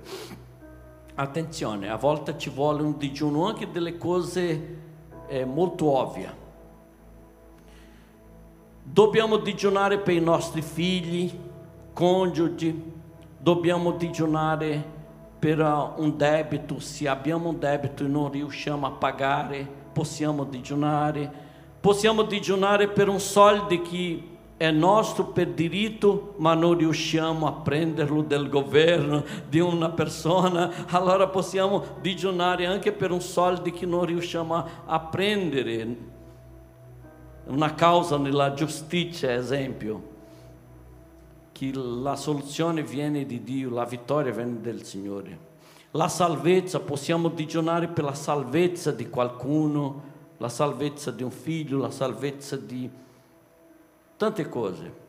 Attenzione, 1.15 1.89
a 1.89 1.97
volte 1.97 2.37
ci 2.37 2.49
vuole 2.49 2.81
un 2.81 2.97
digiuno 2.97 3.45
anche 3.45 3.69
delle 3.69 3.97
cose 3.97 4.77
eh, 5.27 5.43
molto 5.43 5.85
ovvie. 5.97 6.39
Dobbiamo 8.83 9.37
digiunare 9.37 9.97
per 9.99 10.13
i 10.13 10.21
nostri 10.21 10.61
figli, 10.61 11.29
coniugi, 11.91 12.91
dobbiamo 13.37 13.91
digiunare 13.91 14.99
per 15.41 15.59
un 15.95 16.17
debito, 16.17 16.79
se 16.79 17.07
abbiamo 17.07 17.49
un 17.49 17.57
debito 17.57 18.03
e 18.03 18.07
non 18.07 18.29
riusciamo 18.29 18.85
a 18.85 18.91
pagare, 18.91 19.67
possiamo 19.91 20.43
digiunare. 20.43 21.49
Possiamo 21.81 22.21
digiunare 22.21 22.87
per 22.89 23.09
un 23.09 23.19
soldo 23.19 23.81
che 23.81 24.23
è 24.55 24.69
nostro 24.69 25.25
per 25.25 25.47
diritto, 25.47 26.35
ma 26.37 26.53
non 26.53 26.77
riusciamo 26.77 27.47
a 27.47 27.53
prenderlo 27.53 28.21
del 28.21 28.49
governo, 28.49 29.23
di 29.49 29.59
una 29.59 29.89
persona, 29.89 30.71
allora 30.89 31.27
possiamo 31.27 31.83
digiunare 32.01 32.67
anche 32.67 32.91
per 32.91 33.09
un 33.09 33.21
soldo 33.21 33.71
che 33.71 33.87
non 33.87 34.05
riusciamo 34.05 34.63
a 34.85 34.99
prendere. 34.99 35.97
Una 37.45 37.73
causa 37.73 38.19
nella 38.19 38.53
giustizia, 38.53 39.33
esempio, 39.33 40.10
che 41.61 41.71
la 41.75 42.15
soluzione 42.15 42.81
viene 42.81 43.23
di 43.27 43.43
Dio, 43.43 43.69
la 43.69 43.85
vittoria 43.85 44.33
viene 44.33 44.61
del 44.61 44.83
Signore. 44.83 45.49
La 45.91 46.07
salvezza, 46.07 46.79
possiamo 46.79 47.29
digiunare 47.29 47.87
per 47.87 48.03
la 48.03 48.15
salvezza 48.15 48.91
di 48.91 49.07
qualcuno, 49.09 50.09
la 50.37 50.49
salvezza 50.49 51.11
di 51.11 51.21
un 51.21 51.29
figlio, 51.29 51.77
la 51.77 51.91
salvezza 51.91 52.57
di 52.57 52.89
tante 54.17 54.49
cose. 54.49 54.99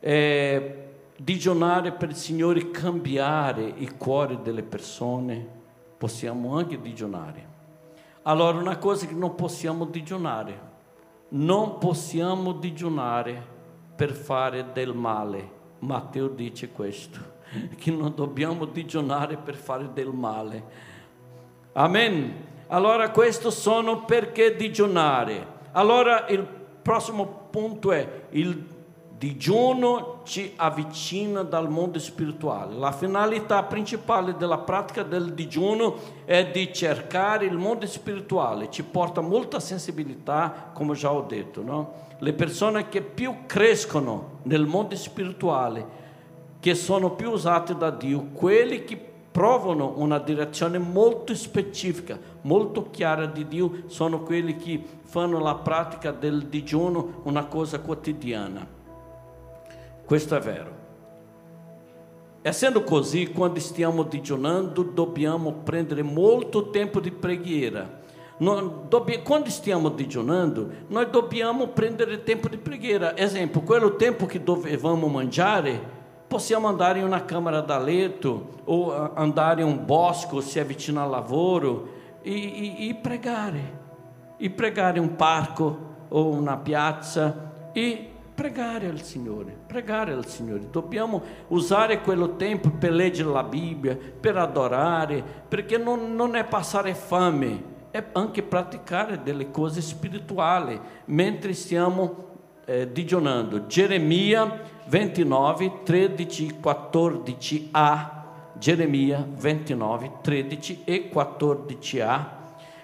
É, 0.00 0.88
digiunare 1.16 1.92
per 1.92 2.08
il 2.08 2.16
Signore 2.16 2.72
cambiare 2.72 3.72
il 3.76 3.96
cuore 3.96 4.42
delle 4.42 4.64
persone, 4.64 5.46
possiamo 5.96 6.58
anche 6.58 6.80
digiunare. 6.80 7.52
Allora, 8.22 8.58
una 8.58 8.78
cosa 8.78 9.06
che 9.06 9.14
non 9.14 9.36
possiamo 9.36 9.84
digiunare, 9.84 10.72
non 11.28 11.78
possiamo 11.78 12.52
digiunare 12.52 13.53
per 13.94 14.12
fare 14.12 14.72
del 14.72 14.94
male. 14.94 15.62
Matteo 15.80 16.28
dice 16.28 16.70
questo, 16.70 17.18
che 17.76 17.90
non 17.90 18.14
dobbiamo 18.14 18.64
digiunare 18.64 19.36
per 19.36 19.54
fare 19.54 19.92
del 19.92 20.12
male. 20.12 20.64
Amen. 21.72 22.52
Allora, 22.68 23.10
questo 23.10 23.50
sono 23.50 24.04
perché 24.04 24.56
digiunare. 24.56 25.46
Allora, 25.72 26.26
il 26.28 26.46
prossimo 26.82 27.48
punto 27.50 27.92
è 27.92 28.22
il 28.30 28.72
digiuno 29.16 30.20
ci 30.24 30.52
avvicina 30.56 31.42
dal 31.42 31.70
mondo 31.70 31.98
spirituale. 31.98 32.74
La 32.74 32.92
finalità 32.92 33.62
principale 33.62 34.36
della 34.36 34.58
pratica 34.58 35.02
del 35.02 35.32
digiuno 35.32 35.96
è 36.24 36.50
di 36.50 36.72
cercare 36.72 37.46
il 37.46 37.56
mondo 37.56 37.86
spirituale, 37.86 38.70
ci 38.70 38.82
porta 38.82 39.20
molta 39.20 39.60
sensibilità, 39.60 40.70
come 40.74 40.94
già 40.94 41.12
ho 41.12 41.22
detto. 41.22 41.62
No? 41.62 41.92
Le 42.24 42.32
persone 42.32 42.88
che 42.88 43.02
più 43.02 43.40
crescono 43.44 44.38
nel 44.44 44.64
mondo 44.64 44.96
spirituale, 44.96 45.86
che 46.58 46.74
sono 46.74 47.10
più 47.10 47.28
usate 47.28 47.76
da 47.76 47.90
Dio, 47.90 48.28
quelli 48.32 48.84
che 48.84 48.98
provano 49.30 49.92
una 49.96 50.18
direzione 50.18 50.78
molto 50.78 51.34
specifica, 51.34 52.18
molto 52.40 52.88
chiara 52.88 53.26
di 53.26 53.46
Dio, 53.46 53.82
sono 53.88 54.22
quelli 54.22 54.56
che 54.56 54.82
fanno 55.02 55.38
la 55.38 55.56
pratica 55.56 56.12
del 56.12 56.46
digiuno 56.46 57.20
una 57.24 57.44
cosa 57.44 57.80
quotidiana. 57.80 58.66
Questo 60.06 60.34
è 60.34 60.40
vero. 60.40 60.70
Essendo 62.40 62.84
così, 62.84 63.32
quando 63.32 63.60
stiamo 63.60 64.02
digiunando, 64.02 64.82
dobbiamo 64.82 65.52
prendere 65.62 66.02
molto 66.02 66.70
tempo 66.70 67.00
di 67.00 67.10
preghiera. 67.10 68.00
Quando 69.22 69.50
stiamo 69.50 69.90
digiunando, 69.90 70.68
noi 70.88 71.08
dobbiamo 71.10 71.68
prendere 71.68 72.22
tempo 72.22 72.48
di 72.48 72.56
preghiera. 72.56 73.16
Esempio, 73.16 73.60
quello 73.60 73.96
tempo 73.96 74.26
che 74.26 74.42
dovevamo 74.42 75.06
mangiare, 75.06 75.80
possiamo 76.26 76.66
andare 76.66 76.98
in 76.98 77.04
una 77.04 77.24
camera 77.24 77.60
da 77.60 77.78
letto 77.78 78.62
o 78.64 79.12
andare 79.14 79.62
in 79.62 79.68
un 79.68 79.84
bosco, 79.84 80.40
se 80.40 80.64
vicino 80.64 81.02
al 81.02 81.10
lavoro 81.10 81.88
e, 82.22 82.32
e, 82.32 82.88
e 82.88 82.94
pregare, 82.94 83.82
e 84.36 84.50
pregare 84.50 84.98
in 84.98 85.14
parco 85.14 85.92
o 86.08 86.28
una 86.28 86.56
piazza 86.56 87.52
e 87.72 88.08
pregare 88.34 88.88
al 88.88 89.00
Signore, 89.00 89.56
pregare 89.66 90.12
al 90.12 90.26
Signore. 90.26 90.68
Dobbiamo 90.70 91.22
usare 91.48 92.00
quello 92.00 92.34
tempo 92.34 92.70
per 92.70 92.90
leggere 92.90 93.30
la 93.30 93.44
Bibbia, 93.44 93.96
per 93.96 94.36
adorare, 94.36 95.22
perché 95.46 95.78
non, 95.78 96.16
non 96.16 96.34
è 96.34 96.44
passare 96.44 96.94
fame, 96.94 97.73
è 97.94 98.06
anche 98.10 98.42
praticare 98.42 99.22
delle 99.22 99.52
cose 99.52 99.80
spirituali 99.80 100.80
mentre 101.04 101.52
stiamo 101.52 102.24
eh, 102.64 102.90
digiunando. 102.90 103.68
Geremia 103.68 104.62
29, 104.86 105.82
13, 105.84 106.58
14a. 106.60 108.08
Geremia 108.54 109.24
29, 109.24 110.10
13 110.22 110.82
e 110.82 111.08
14a. 111.14 112.24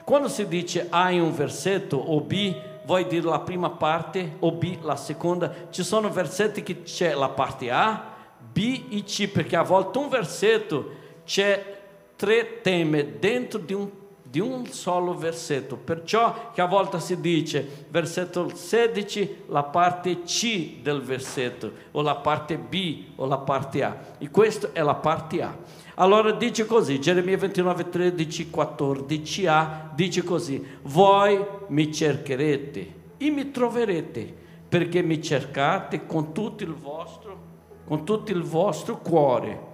Quando 0.05 0.29
si 0.29 0.47
dice 0.47 0.87
A 0.91 1.11
in 1.11 1.23
un 1.23 1.35
versetto 1.35 1.97
o 1.97 2.21
B, 2.21 2.55
vuoi 2.85 3.05
dire 3.09 3.27
la 3.27 3.41
prima 3.41 3.71
parte 3.71 4.37
o 4.39 4.53
B 4.53 4.79
la 4.83 4.95
seconda? 4.95 5.53
Ci 5.71 5.83
sono 5.83 6.09
versetti 6.09 6.63
che 6.63 6.83
c'è 6.85 7.15
la 7.15 7.31
parte 7.31 7.69
A, 7.73 8.15
B 8.39 8.85
e 8.91 9.03
C, 9.03 9.27
perché 9.27 9.57
a 9.57 9.63
volte 9.63 9.99
un 9.99 10.09
versetto 10.09 10.91
c'è 11.25 11.79
tre 12.15 12.61
temi 12.61 13.19
dentro 13.19 13.59
di 13.59 13.73
un 13.73 13.99
di 14.31 14.39
un 14.39 14.65
solo 14.67 15.13
versetto, 15.17 15.77
perciò 15.77 16.53
che 16.53 16.61
a 16.61 16.67
volte 16.67 17.01
si 17.01 17.21
dice 17.21 17.87
versetto 17.91 18.55
16 18.55 19.45
la 19.49 19.65
parte 19.65 20.23
C 20.23 20.81
del 20.83 21.03
versetto 21.03 21.73
o 21.91 22.01
la 22.01 22.15
parte 22.15 22.57
B 22.57 23.07
o 23.17 23.27
la 23.27 23.39
parte 23.39 23.83
A 23.83 23.97
e 24.19 24.31
questa 24.31 24.71
è 24.73 24.83
la 24.83 24.95
parte 24.95 25.43
A. 25.43 25.57
Allora 25.97 26.31
dice 26.31 26.65
così, 26.65 27.01
Geremia 27.01 27.39
29, 27.39 27.89
13, 27.89 28.51
14a 28.55 29.93
dice 29.95 30.23
così, 30.23 30.65
voi 30.83 31.45
mi 31.67 31.93
cercherete 31.93 32.95
e 33.17 33.31
mi 33.31 33.51
troverete 33.51 34.33
perché 34.69 35.03
mi 35.03 35.21
cercate 35.21 36.07
con 36.07 36.33
tutto 36.33 36.63
il 36.63 36.73
vostro, 36.73 37.37
con 37.85 38.05
tutto 38.05 38.31
il 38.31 38.43
vostro 38.43 38.99
cuore. 38.99 39.69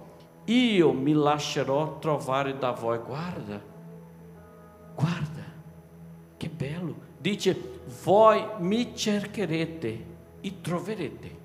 Io 0.45 0.91
mi 0.93 1.13
lascerò 1.13 1.99
trovare 1.99 2.57
da 2.57 2.71
voi. 2.71 2.97
Guarda, 3.05 3.75
Guarda, 4.97 5.43
che 6.37 6.49
bello. 6.49 6.95
Dice, 7.19 7.55
voi 8.03 8.43
mi 8.57 8.95
cercherete 8.95 10.05
e 10.41 10.53
troverete. 10.59 11.35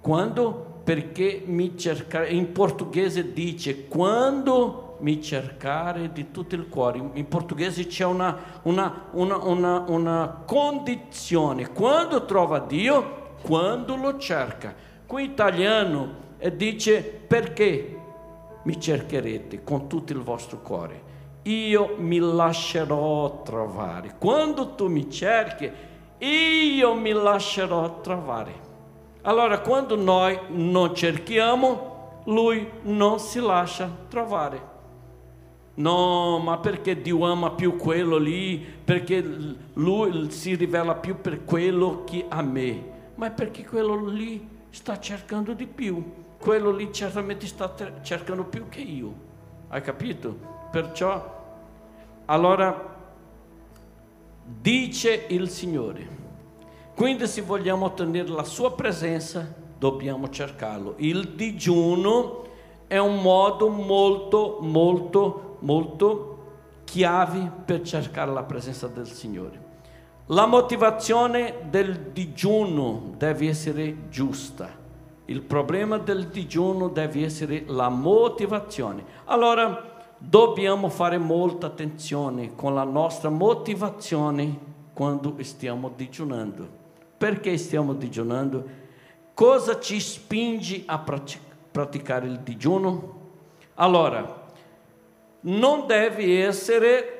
Quando? 0.00 0.80
Perché 0.82 1.42
mi 1.44 1.76
cercare, 1.76 2.30
in 2.30 2.50
portoghese 2.52 3.34
dice, 3.34 3.86
quando 3.86 4.96
mi 5.00 5.20
cercare 5.20 6.10
di 6.10 6.30
tutto 6.30 6.54
il 6.54 6.70
cuore. 6.70 7.10
In 7.12 7.28
portoghese 7.28 7.86
c'è 7.86 8.06
una, 8.06 8.34
una, 8.62 9.08
una, 9.12 9.84
una, 9.86 10.42
condizione. 10.46 11.70
Quando 11.70 12.24
trova 12.24 12.60
Dio? 12.60 13.36
Quando 13.42 13.94
lo 13.94 14.16
cerca. 14.16 14.74
Qui 15.06 15.24
in 15.24 15.30
italiano 15.32 16.14
eh, 16.38 16.56
dice 16.56 17.02
perché 17.02 17.96
mi 18.62 18.80
cercherete 18.80 19.62
con 19.62 19.86
tutto 19.86 20.14
il 20.14 20.20
vostro 20.20 20.62
cuore 20.62 21.07
io 21.48 21.96
mi 21.98 22.18
lascerò 22.18 23.42
trovare. 23.42 24.14
Quando 24.18 24.74
tu 24.74 24.88
mi 24.88 25.10
cerchi, 25.10 25.70
io 26.18 26.94
mi 26.94 27.12
lascerò 27.12 28.00
trovare. 28.00 28.66
Allora, 29.22 29.60
quando 29.60 29.96
noi 29.96 30.38
non 30.48 30.94
cerchiamo, 30.94 32.20
lui 32.24 32.68
non 32.82 33.18
si 33.18 33.40
lascia 33.40 33.90
trovare. 34.08 34.76
No, 35.74 36.38
ma 36.38 36.58
perché 36.58 37.00
Dio 37.00 37.24
ama 37.24 37.50
più 37.50 37.76
quello 37.76 38.16
lì, 38.16 38.58
perché 38.58 39.24
lui 39.74 40.30
si 40.30 40.54
rivela 40.54 40.94
più 40.96 41.20
per 41.20 41.44
quello 41.44 42.02
che 42.04 42.26
a 42.28 42.42
me, 42.42 42.96
ma 43.14 43.30
perché 43.30 43.64
quello 43.64 44.06
lì 44.06 44.46
sta 44.70 44.98
cercando 44.98 45.52
di 45.52 45.66
più, 45.66 46.02
quello 46.38 46.72
lì 46.72 46.92
certamente 46.92 47.46
sta 47.46 47.72
cercando 48.02 48.44
più 48.44 48.68
che 48.68 48.80
io. 48.80 49.26
Hai 49.68 49.80
capito? 49.80 50.36
Perciò 50.72 51.37
allora, 52.30 52.96
dice 54.44 55.26
il 55.28 55.48
Signore. 55.48 56.16
Quindi 56.94 57.26
se 57.26 57.42
vogliamo 57.42 57.86
ottenere 57.86 58.28
la 58.28 58.44
sua 58.44 58.72
presenza, 58.74 59.46
dobbiamo 59.78 60.28
cercarlo. 60.28 60.94
Il 60.98 61.30
digiuno 61.30 62.46
è 62.86 62.98
un 62.98 63.22
modo 63.22 63.68
molto, 63.68 64.58
molto, 64.60 65.56
molto 65.60 66.38
chiave 66.84 67.50
per 67.64 67.82
cercare 67.82 68.32
la 68.32 68.42
presenza 68.42 68.88
del 68.88 69.06
Signore. 69.06 69.66
La 70.26 70.44
motivazione 70.44 71.66
del 71.70 72.10
digiuno 72.12 73.14
deve 73.16 73.48
essere 73.48 74.08
giusta. 74.10 74.68
Il 75.26 75.40
problema 75.40 75.96
del 75.96 76.26
digiuno 76.26 76.88
deve 76.88 77.24
essere 77.24 77.64
la 77.66 77.88
motivazione. 77.88 79.04
Allora, 79.24 79.97
dobbiamo 80.18 80.88
fare 80.88 81.16
molta 81.16 81.68
attenzione 81.68 82.54
con 82.54 82.74
la 82.74 82.84
nostra 82.84 83.30
motivazione 83.30 84.58
quando 84.92 85.34
stiamo 85.44 85.92
digiunando. 85.94 86.68
Perché 87.16 87.56
stiamo 87.56 87.94
digiunando? 87.94 88.86
Cosa 89.32 89.78
ci 89.78 90.00
spinge 90.00 90.82
a 90.86 90.98
praticare 90.98 92.26
il 92.26 92.40
digiuno? 92.40 93.16
Allora, 93.74 94.46
non 95.40 95.86
deve 95.86 96.44
essere 96.44 97.17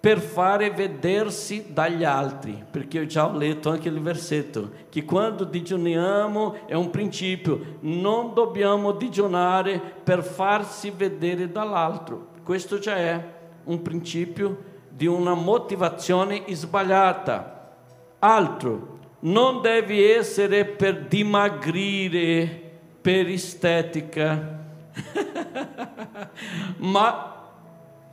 per 0.00 0.18
fare 0.18 0.70
vedersi 0.70 1.66
dagli 1.74 2.04
altri, 2.04 2.64
perché 2.70 3.00
io 3.00 3.06
già 3.06 3.26
ho 3.26 3.36
letto 3.36 3.68
anche 3.68 3.90
il 3.90 4.00
versetto, 4.00 4.70
che 4.88 5.04
quando 5.04 5.44
digiuniamo 5.44 6.66
è 6.66 6.72
un 6.74 6.88
principio, 6.88 7.76
non 7.80 8.32
dobbiamo 8.32 8.92
digionare 8.92 9.78
per 10.02 10.24
farsi 10.24 10.90
vedere 10.90 11.52
dall'altro. 11.52 12.28
Questo 12.42 12.78
già 12.78 12.96
è 12.96 13.24
un 13.64 13.82
principio 13.82 14.68
di 14.88 15.04
una 15.06 15.34
motivazione 15.34 16.44
sbagliata. 16.48 17.74
Altro, 18.20 18.98
non 19.20 19.60
devi 19.60 20.02
essere 20.02 20.64
per 20.64 21.08
dimagrire, 21.08 22.70
per 23.02 23.28
estetica, 23.28 24.58
ma 26.78 27.39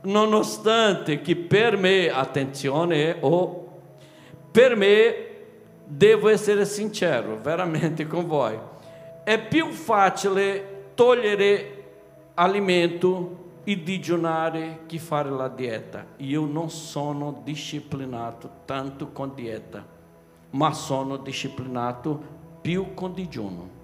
nonostante 0.02 1.20
che 1.20 1.36
per 1.36 1.76
me, 1.76 2.08
attenzione, 2.08 3.16
o 3.20 3.66
per 4.50 4.76
me 4.76 5.26
devo 5.84 6.28
essere 6.28 6.64
sincero 6.64 7.38
veramente 7.40 8.06
con 8.06 8.26
voi, 8.26 8.58
è 9.24 9.38
più 9.46 9.70
facile 9.70 10.90
togliere 10.94 11.74
alimento 12.34 13.46
e 13.64 13.82
digiunare 13.82 14.80
che 14.86 14.98
fare 14.98 15.30
la 15.30 15.48
dieta. 15.48 16.06
Io 16.18 16.46
non 16.46 16.70
sono 16.70 17.42
disciplinato 17.44 18.50
tanto 18.64 19.12
con 19.12 19.34
dieta, 19.34 19.84
ma 20.50 20.72
sono 20.72 21.18
disciplinato 21.18 22.36
più 22.60 22.94
con 22.94 23.12
digiuno. 23.12 23.77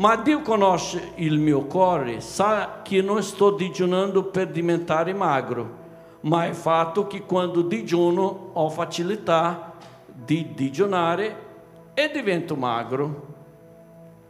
Ma 0.00 0.16
Dio 0.16 0.40
conosce 0.40 1.12
il 1.16 1.38
mio 1.38 1.66
cuore, 1.66 2.22
sa 2.22 2.80
che 2.82 3.02
non 3.02 3.22
sto 3.22 3.50
digiunando 3.50 4.24
per 4.24 4.48
diventare 4.48 5.12
magro, 5.12 5.76
ma 6.20 6.46
è 6.46 6.52
fatto 6.52 7.06
che 7.06 7.26
quando 7.26 7.60
digiuno 7.60 8.50
ho 8.54 8.70
facilità 8.70 9.74
di 10.06 10.54
digiunare 10.54 11.48
e 11.92 12.10
divento 12.10 12.56
magro. 12.56 13.26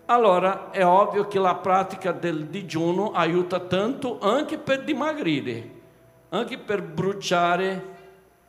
Allora 0.06 0.72
è 0.72 0.84
ovvio 0.84 1.28
che 1.28 1.38
la 1.38 1.54
pratica 1.54 2.10
del 2.10 2.46
digiuno 2.46 3.12
aiuta 3.12 3.60
tanto 3.60 4.18
anche 4.18 4.58
per 4.58 4.82
dimagrire, 4.82 5.70
anche 6.30 6.58
per 6.58 6.82
bruciare 6.82 7.84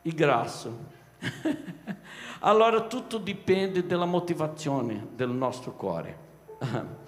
il 0.02 0.14
grasso. 0.14 0.76
allora 2.40 2.80
tutto 2.80 3.18
dipende 3.18 3.86
dalla 3.86 4.06
motivazione 4.06 5.06
del 5.14 5.30
nostro 5.30 5.70
cuore. 5.70 6.30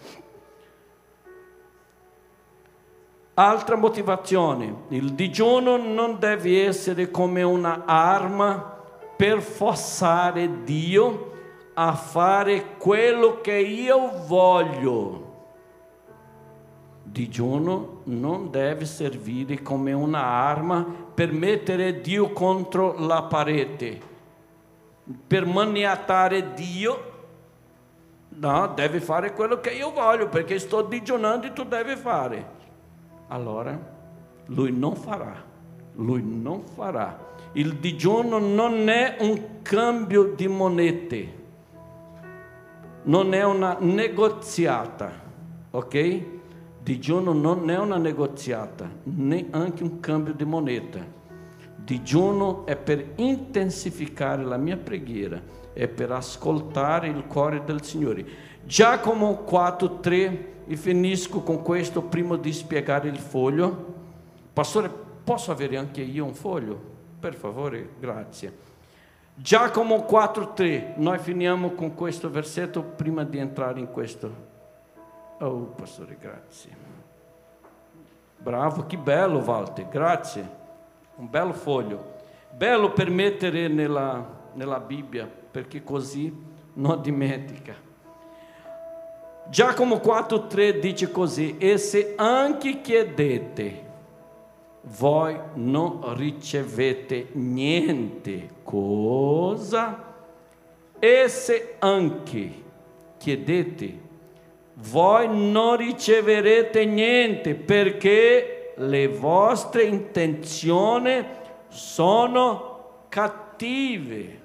Altra 3.35 3.75
motivazione, 3.75 4.83
il 4.89 5.13
digiuno 5.13 5.77
non 5.77 6.21
deve 6.21 6.67
essere 6.67 7.11
come 7.11 7.43
un'arma 7.43 8.77
per 9.17 9.41
forzare 9.41 10.63
Dio 10.63 11.33
a 11.75 11.95
fare 11.95 12.77
quello 12.79 13.41
che 13.41 13.57
io 13.57 14.23
voglio. 14.27 15.33
Digiuno 17.03 18.03
non 18.05 18.53
deve 18.53 18.85
servire 18.85 19.63
come 19.63 19.93
un'arma 19.93 20.87
per 21.13 21.33
mettere 21.33 22.01
Dio 22.01 22.31
contro 22.31 22.95
la 22.99 23.25
parete, 23.25 24.01
per 25.27 25.45
maniatare 25.45 26.55
Dio 26.55 27.13
No, 28.37 28.67
devi 28.75 28.99
fare 28.99 29.33
quello 29.33 29.61
che 29.61 29.71
io 29.71 29.93
voglio 29.93 30.29
perché 30.29 30.59
sto 30.59 30.83
digionando 30.83 31.47
e 31.47 31.53
tu 31.53 31.65
devi 31.65 31.95
fare. 31.95 32.63
Allora, 33.29 33.79
lui 34.47 34.73
non 34.73 34.95
farà, 34.95 35.43
lui 35.95 36.23
non 36.23 36.63
farà. 36.65 37.33
Il 37.53 37.77
digiuno 37.77 38.39
non 38.39 38.89
è 38.89 39.17
un 39.21 39.63
cambio 39.63 40.35
di 40.35 40.47
monete, 40.49 41.43
non 43.05 43.33
è 43.33 43.45
una 43.45 43.77
negoziata, 43.81 45.13
ok? 45.71 46.23
Digiuno 46.83 47.33
non 47.33 47.71
è 47.71 47.79
una 47.79 47.97
negoziata, 47.97 48.91
neanche 49.05 49.83
un 49.83 50.01
cambio 50.01 50.35
di 50.35 50.45
moneta. 50.45 51.23
Digiuno 51.77 52.67
è 52.67 52.77
per 52.77 53.13
intensificare 53.17 54.45
la 54.45 54.57
mia 54.57 54.77
preghiera 54.77 55.63
è 55.75 55.89
per 55.89 56.13
ascoltare 56.13 57.09
il 57.09 57.27
cuore 57.27 57.63
del 57.65 57.83
Signore. 57.83 58.25
Giacomo 58.65 59.45
4,3 59.47 60.45
e 60.67 60.77
finisco 60.77 61.43
con 61.43 61.61
questo 61.63 62.01
prima 62.03 62.37
di 62.37 62.53
spiegare 62.53 63.09
il 63.09 63.19
foglio. 63.19 63.93
Pastore, 64.53 64.89
posso 64.89 65.51
avere 65.51 65.77
anche 65.77 66.01
io 66.01 66.25
un 66.25 66.35
foglio? 66.35 66.93
Per 67.19 67.35
favore, 67.35 67.91
grazie. 67.99 68.73
Giacomo 69.35 70.07
4,3, 70.09 70.93
noi 70.97 71.19
finiamo 71.19 71.73
con 71.73 71.95
questo 71.95 72.31
versetto 72.31 72.83
prima 72.83 73.25
di 73.25 73.39
entrare 73.39 73.81
in 73.81 73.91
questo. 73.91 74.53
Oh, 75.41 75.73
pastore, 75.77 76.17
grazie. 76.21 76.93
Bravo, 78.39 78.87
che 78.87 78.97
bello, 78.97 79.39
Walter, 79.39 79.89
grazie. 79.89 80.63
Un 81.17 81.31
bello 81.31 81.53
foglio. 81.53 82.13
Bello 82.51 82.93
per 82.93 83.11
mettere 83.11 83.69
nella, 83.69 84.51
nella 84.55 84.81
Bibbia 84.81 85.29
perché 85.51 85.83
così 85.83 86.33
non 86.75 87.01
dimentica. 87.01 87.75
Giacomo 89.49 89.97
4,3 89.97 90.81
dice 90.81 91.11
così: 91.11 91.57
E 91.59 91.79
se 91.79 92.15
anche 92.17 92.81
chiedete, 92.81 93.85
voi 94.83 95.39
non 95.55 96.15
ricevete 96.17 97.29
niente. 97.33 98.49
Cosa? 98.63 100.03
E 100.99 101.29
se 101.29 101.77
anche 101.79 102.63
chiedete, 103.19 103.99
voi 104.75 105.29
non 105.29 105.77
riceverete 105.77 106.85
niente 106.85 107.55
perché 107.55 108.54
le 108.77 109.09
vostre 109.09 109.85
intenzioni 109.85 111.25
sono 111.69 113.07
cattive 113.09 114.43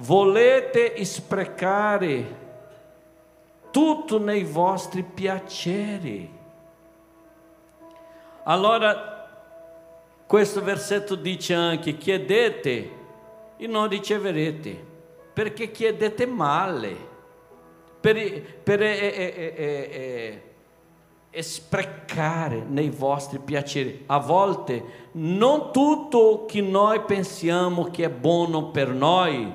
volete 0.00 1.04
sprecare 1.04 2.38
tutto 3.70 4.18
nei 4.18 4.44
vostri 4.44 5.02
piaceri. 5.02 6.38
Allora, 8.44 9.28
questo 10.26 10.62
versetto 10.62 11.14
dice 11.14 11.54
anche, 11.54 11.96
chiedete 11.96 12.98
e 13.56 13.66
non 13.66 13.88
riceverete, 13.88 14.84
perché 15.32 15.70
chiedete 15.70 16.26
male, 16.26 17.08
per, 18.00 18.42
per 18.62 18.82
eh, 18.82 18.96
eh, 18.96 19.54
eh, 19.56 20.42
sprecare 21.38 22.64
nei 22.68 22.90
vostri 22.90 23.38
piaceri. 23.38 24.02
A 24.06 24.18
volte 24.18 25.08
non 25.12 25.70
tutto 25.72 26.44
che 26.46 26.60
noi 26.60 27.00
pensiamo 27.02 27.84
che 27.84 28.04
è 28.04 28.10
buono 28.10 28.66
per 28.66 28.88
noi 28.88 29.52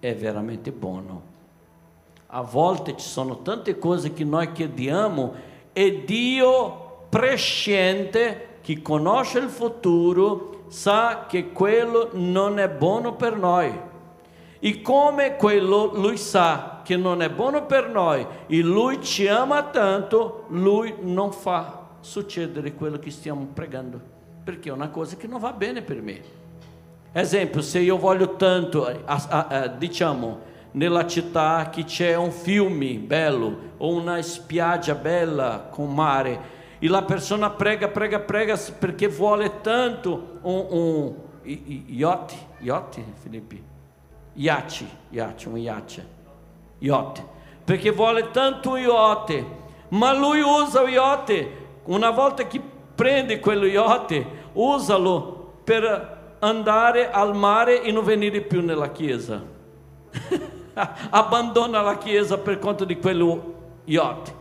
è 0.00 0.16
veramente 0.16 0.72
buono. 0.72 1.30
A 2.28 2.40
volte 2.40 2.96
ci 2.96 3.06
sono 3.06 3.42
tante 3.42 3.78
cose 3.78 4.12
che 4.14 4.24
noi 4.24 4.50
chiediamo 4.52 5.34
e 5.72 6.04
Dio 6.04 7.04
presciente, 7.08 8.58
che 8.62 8.80
conosce 8.80 9.38
il 9.38 9.48
futuro, 9.48 10.64
sa 10.68 11.26
che 11.28 11.52
quello 11.52 12.08
non 12.12 12.58
è 12.58 12.68
buono 12.68 13.14
per 13.14 13.36
noi. 13.36 13.90
E 14.64 14.80
come 14.80 15.34
quello 15.34 15.90
lui 15.92 16.16
sa 16.16 16.82
che 16.84 16.96
non 16.96 17.20
è 17.20 17.28
buono 17.28 17.66
per 17.66 17.88
noi 17.88 18.24
e 18.46 18.60
lui 18.60 19.02
ci 19.02 19.26
ama 19.26 19.64
tanto, 19.64 20.44
lui 20.50 20.94
non 21.00 21.32
fa 21.32 21.88
succedere 21.98 22.72
quello 22.74 23.00
che 23.00 23.10
stiamo 23.10 23.48
pregando, 23.52 24.00
perché 24.44 24.68
è 24.68 24.72
una 24.72 24.88
cosa 24.88 25.16
che 25.16 25.26
non 25.26 25.40
va 25.40 25.52
bene 25.52 25.82
per 25.82 26.00
me. 26.00 26.20
Esempio, 27.10 27.60
se 27.60 27.80
io 27.80 27.96
voglio 27.96 28.36
tanto, 28.36 28.88
diciamo, 29.78 30.38
nella 30.70 31.08
città 31.08 31.68
che 31.68 31.82
c'è 31.82 32.14
un 32.14 32.30
fiume 32.30 32.98
bello 32.98 33.72
o 33.78 33.92
una 33.92 34.22
spiaggia 34.22 34.94
bella 34.94 35.66
con 35.72 35.92
mare 35.92 36.40
e 36.78 36.86
la 36.86 37.02
persona 37.02 37.50
prega, 37.50 37.88
prega, 37.88 38.20
prega 38.20 38.56
perché 38.78 39.08
vuole 39.08 39.60
tanto 39.60 40.38
un, 40.42 40.66
un 40.70 41.14
yacht, 41.86 42.34
yacht, 42.60 43.00
Filippi, 43.20 43.70
iate, 44.34 44.86
iate, 45.10 45.48
un 45.48 45.56
iate, 45.56 46.06
yacht, 46.78 47.22
perché 47.64 47.90
vuole 47.90 48.30
tanto 48.30 48.70
un 48.70 48.78
yacht, 48.78 49.44
ma 49.88 50.12
lui 50.12 50.40
usa 50.40 50.82
o 50.82 50.88
yacht, 50.88 51.46
una 51.84 52.10
volta 52.10 52.46
che 52.46 52.60
prende 52.94 53.40
quello 53.40 53.66
yacht, 53.66 54.24
usalo 54.54 55.52
per 55.64 56.36
andare 56.40 57.10
al 57.10 57.34
mare 57.36 57.82
e 57.82 57.92
non 57.92 58.04
venire 58.04 58.40
più 58.40 58.62
nella 58.62 58.90
chiesa. 58.90 59.40
Abbandona 61.10 61.82
la 61.82 61.98
chiesa 61.98 62.38
per 62.38 62.58
conto 62.58 62.84
di 62.84 62.98
quello 62.98 63.54
yacht. 63.84 64.34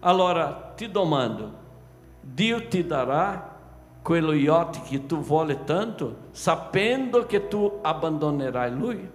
Allora 0.00 0.72
ti 0.74 0.90
domando, 0.90 1.62
Dio 2.20 2.66
ti 2.68 2.86
darà 2.86 3.52
quello 4.02 4.32
yacht 4.32 4.82
che 4.88 5.06
tu 5.06 5.18
vuole 5.18 5.64
tanto, 5.64 6.16
sapendo 6.32 7.24
che 7.26 7.48
tu 7.48 7.80
abbandonerai 7.82 8.70
lui? 8.70 9.10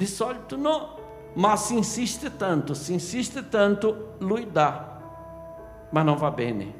Di 0.00 0.06
solito 0.06 0.56
no, 0.56 0.98
ma 1.34 1.56
si 1.56 1.76
insiste 1.76 2.34
tanto, 2.38 2.72
si 2.72 2.94
insiste 2.94 3.50
tanto, 3.50 4.14
lui 4.20 4.50
dà, 4.50 4.98
ma 5.90 6.00
non 6.00 6.16
va 6.16 6.30
bene, 6.30 6.74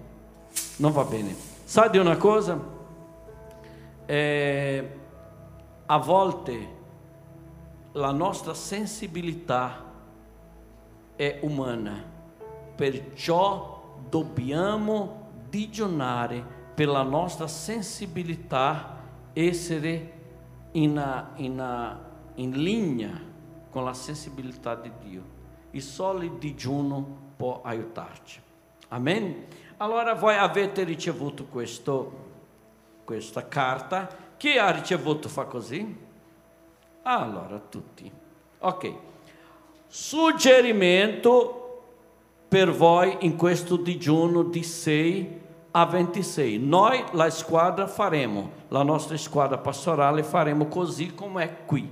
non 0.76 0.90
va 0.90 1.04
bene. 1.04 1.36
Sa 1.62 1.88
di 1.88 1.98
una 1.98 2.16
cosa? 2.16 2.58
Eh, 4.06 4.98
a 5.84 5.98
volte 5.98 6.68
la 7.92 8.10
nostra 8.10 8.54
sensibilità 8.54 9.84
è 11.14 11.40
umana, 11.42 12.02
perciò 12.74 13.98
dobbiamo 14.08 15.28
digionare 15.50 16.42
per 16.74 16.88
la 16.88 17.02
nostra 17.02 17.46
sensibilità 17.46 18.96
essere 19.34 20.12
in, 20.72 21.26
in, 21.34 22.08
in 22.36 22.62
linea 22.62 23.20
con 23.70 23.84
la 23.84 23.94
sensibilità 23.94 24.74
di 24.74 24.90
Dio. 25.02 25.22
Il 25.70 25.82
solo 25.82 26.26
digiuno 26.26 27.18
può 27.36 27.60
aiutarci. 27.62 28.40
Amen? 28.88 29.46
Allora 29.78 30.14
voi 30.14 30.36
avete 30.36 30.82
ricevuto 30.84 31.44
questo, 31.44 32.12
questa 33.04 33.46
carta. 33.46 34.08
Chi 34.36 34.58
ha 34.58 34.70
ricevuto 34.70 35.28
fa 35.28 35.44
così? 35.44 35.96
Allora, 37.02 37.58
tutti. 37.58 38.10
Ok. 38.58 38.92
Suggerimento 39.86 41.60
per 42.48 42.72
voi 42.72 43.16
in 43.20 43.36
questo 43.36 43.76
digiuno 43.76 44.42
di 44.42 44.62
6 44.62 45.40
a 45.70 45.86
26. 45.86 46.58
Noi, 46.58 47.02
la 47.12 47.30
squadra, 47.30 47.86
faremo, 47.86 48.50
la 48.68 48.82
nostra 48.82 49.16
squadra 49.16 49.56
pastorale, 49.58 50.22
faremo 50.22 50.66
così 50.66 51.14
come 51.14 51.44
è 51.44 51.64
qui. 51.64 51.88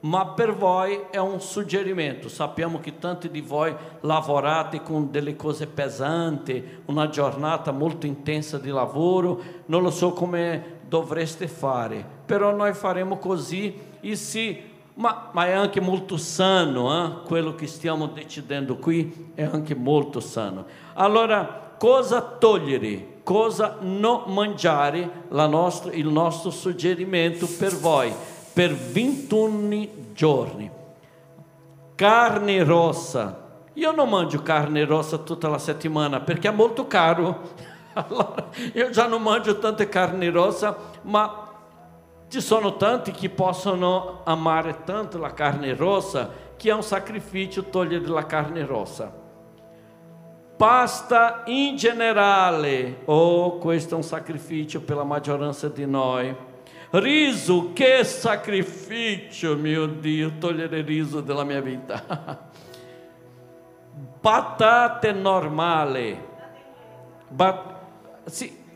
Ma 0.00 0.26
per 0.26 0.54
voi 0.54 1.00
è 1.10 1.18
un 1.18 1.40
suggerimento. 1.40 2.28
Sappiamo 2.28 2.78
che 2.78 2.98
tanti 2.98 3.30
di 3.30 3.40
voi 3.40 3.74
lavorate 4.00 4.82
con 4.82 5.10
delle 5.10 5.34
cose 5.34 5.66
pesanti, 5.66 6.82
una 6.86 7.08
giornata 7.08 7.72
molto 7.72 8.06
intensa 8.06 8.58
di 8.58 8.70
lavoro, 8.70 9.40
non 9.66 9.82
lo 9.82 9.90
so 9.90 10.12
come 10.12 10.76
dovreste 10.86 11.48
fare, 11.48 12.04
però 12.24 12.54
noi 12.54 12.72
faremo 12.72 13.18
così 13.18 13.78
e 14.00 14.16
se 14.16 14.62
ma, 14.94 15.28
ma, 15.32 15.46
è 15.46 15.52
anche 15.52 15.80
molto 15.80 16.16
sano, 16.16 17.04
eh? 17.04 17.26
quello 17.26 17.54
che 17.54 17.68
stiamo 17.68 18.06
decidendo 18.06 18.78
qui 18.78 19.30
è 19.34 19.44
anche 19.44 19.76
molto 19.76 20.18
sano. 20.18 20.64
Allora, 20.94 21.74
cosa 21.78 22.20
togliere? 22.20 23.16
cosa 23.28 23.76
non 23.80 24.22
mangiare, 24.28 25.26
nostra, 25.28 25.92
il 25.92 26.06
nostro 26.06 26.48
suggerimento 26.48 27.46
per 27.58 27.76
voi, 27.76 28.10
per 28.58 28.74
21 28.74 29.88
giorni. 30.14 30.68
Carne 31.94 32.64
rossa. 32.64 33.50
Io 33.74 33.92
non 33.92 34.08
mangio 34.08 34.42
carne 34.42 34.84
rossa 34.84 35.18
tutta 35.18 35.46
la 35.46 35.58
settimana 35.58 36.18
perché 36.18 36.48
è 36.48 36.52
molto 36.52 36.88
caro. 36.88 37.76
Allora, 37.94 38.48
io 38.74 38.90
già 38.90 39.06
non 39.08 39.22
mangio 39.22 39.58
tante 39.58 39.88
carni 39.88 40.28
rossa, 40.28 40.76
ma 41.02 41.48
ci 42.28 42.40
sono 42.40 42.76
tanti 42.76 43.10
che 43.10 43.28
possono 43.28 44.20
amare 44.24 44.82
tanto 44.84 45.18
la 45.18 45.32
carne 45.32 45.74
rossa 45.74 46.30
che 46.56 46.70
è 46.70 46.74
un 46.74 46.82
sacrificio 46.84 47.64
togliere 47.64 48.06
la 48.06 48.26
carne 48.26 48.64
rossa 48.64 49.26
pasta 50.56 51.42
in 51.46 51.76
generale. 51.76 53.02
Oh, 53.04 53.58
questo 53.58 53.94
è 53.94 53.96
un 53.96 54.02
sacrificio 54.02 54.80
per 54.80 54.96
la 54.96 55.04
maggioranza 55.04 55.68
di 55.68 55.86
noi. 55.86 56.36
Riso, 56.90 57.72
che 57.74 58.02
sacrificio, 58.02 59.56
mio 59.56 59.86
Dio, 59.86 60.38
togliere 60.38 60.80
riso 60.80 61.20
dalla 61.20 61.44
mia 61.44 61.60
vita. 61.60 62.02
Patate 64.20 65.12
normale. 65.12 66.26
Bat- 67.28 67.76
sì. 68.24 68.66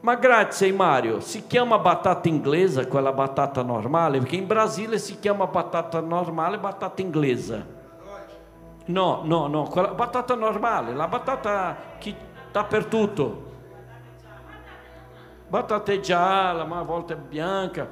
Ma 0.00 0.14
grazie 0.14 0.72
Mario, 0.72 1.18
si 1.18 1.48
chiama 1.48 1.78
batata 1.78 2.28
inglese 2.28 2.86
quella 2.86 3.12
batata 3.12 3.62
normale? 3.62 4.18
Perché 4.18 4.36
in 4.36 4.46
Brasile 4.46 4.98
si 4.98 5.18
chiama 5.18 5.48
batata 5.48 5.98
normale 6.00 6.58
batata 6.58 7.02
inglese. 7.02 7.74
No, 8.84 9.22
no, 9.24 9.48
no, 9.48 9.64
quella 9.64 9.88
batata 9.88 10.36
normale, 10.36 10.94
la 10.94 11.08
batata 11.08 11.76
che 11.98 12.14
dappertutto. 12.52 13.45
Batata 15.48 15.98
gialla, 16.00 16.64
ma 16.64 16.80
a 16.80 16.82
volte 16.82 17.16
bianca. 17.16 17.88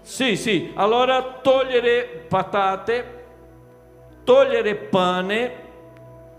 Sì, 0.00 0.36
sì, 0.36 0.72
allora 0.74 1.22
togliere 1.42 2.26
patate, 2.28 3.24
togliere 4.22 4.74
pane, 4.74 5.62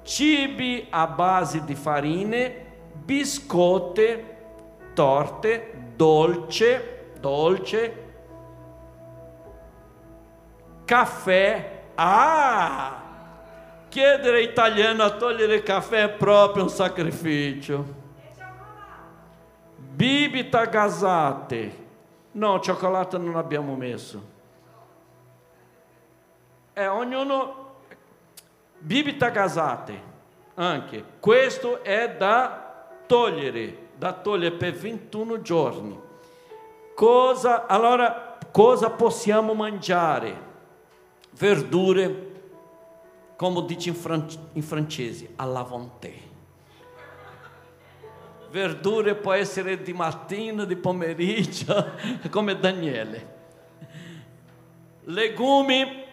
cibi 0.03 0.87
a 0.89 1.07
base 1.07 1.63
di 1.63 1.75
farine, 1.75 2.65
biscotte, 2.93 4.37
torte, 4.93 5.73
dolce, 5.95 7.11
dolce, 7.19 8.03
caffè, 10.85 11.75
Ah! 11.95 13.01
Chiedere 13.87 14.41
italiano 14.41 15.03
a 15.03 15.11
togliere 15.11 15.63
caffè 15.63 16.03
è 16.03 16.09
proprio 16.09 16.63
un 16.63 16.69
sacrificio. 16.69 18.03
Bibita 19.95 20.65
gasate. 20.65 21.83
No, 22.31 22.59
cioccolato 22.59 23.17
non 23.17 23.35
abbiamo 23.37 23.75
messo. 23.75 24.33
É 26.73 26.89
ognuno 26.89 27.77
bibita 28.77 29.29
gasate. 29.29 30.13
Anche 30.55 31.03
questo 31.19 31.83
è 31.83 32.15
da 32.17 32.87
togliere, 33.07 33.89
da 33.97 34.11
togliere 34.11 34.55
per 34.55 34.73
21 34.73 35.41
giorni. 35.41 35.99
Cosa, 36.93 37.65
allora, 37.65 38.37
cosa 38.51 38.89
possiamo 38.89 39.53
mangiare? 39.53 40.45
verdure, 41.37 42.31
come 43.35 43.65
dice 43.65 43.89
in, 43.89 43.95
fran- 43.95 44.27
in 44.53 44.63
francese, 44.63 45.33
alla 45.35 45.63
vontade. 45.63 46.33
Verdure 48.55 49.15
può 49.15 49.33
essere 49.33 49.81
di 49.81 49.91
mattina, 49.91 50.63
di 50.63 50.77
pomeriggio, 50.77 51.91
come 52.31 52.57
Daniele. 52.57 53.33
Legumi, 55.03 56.05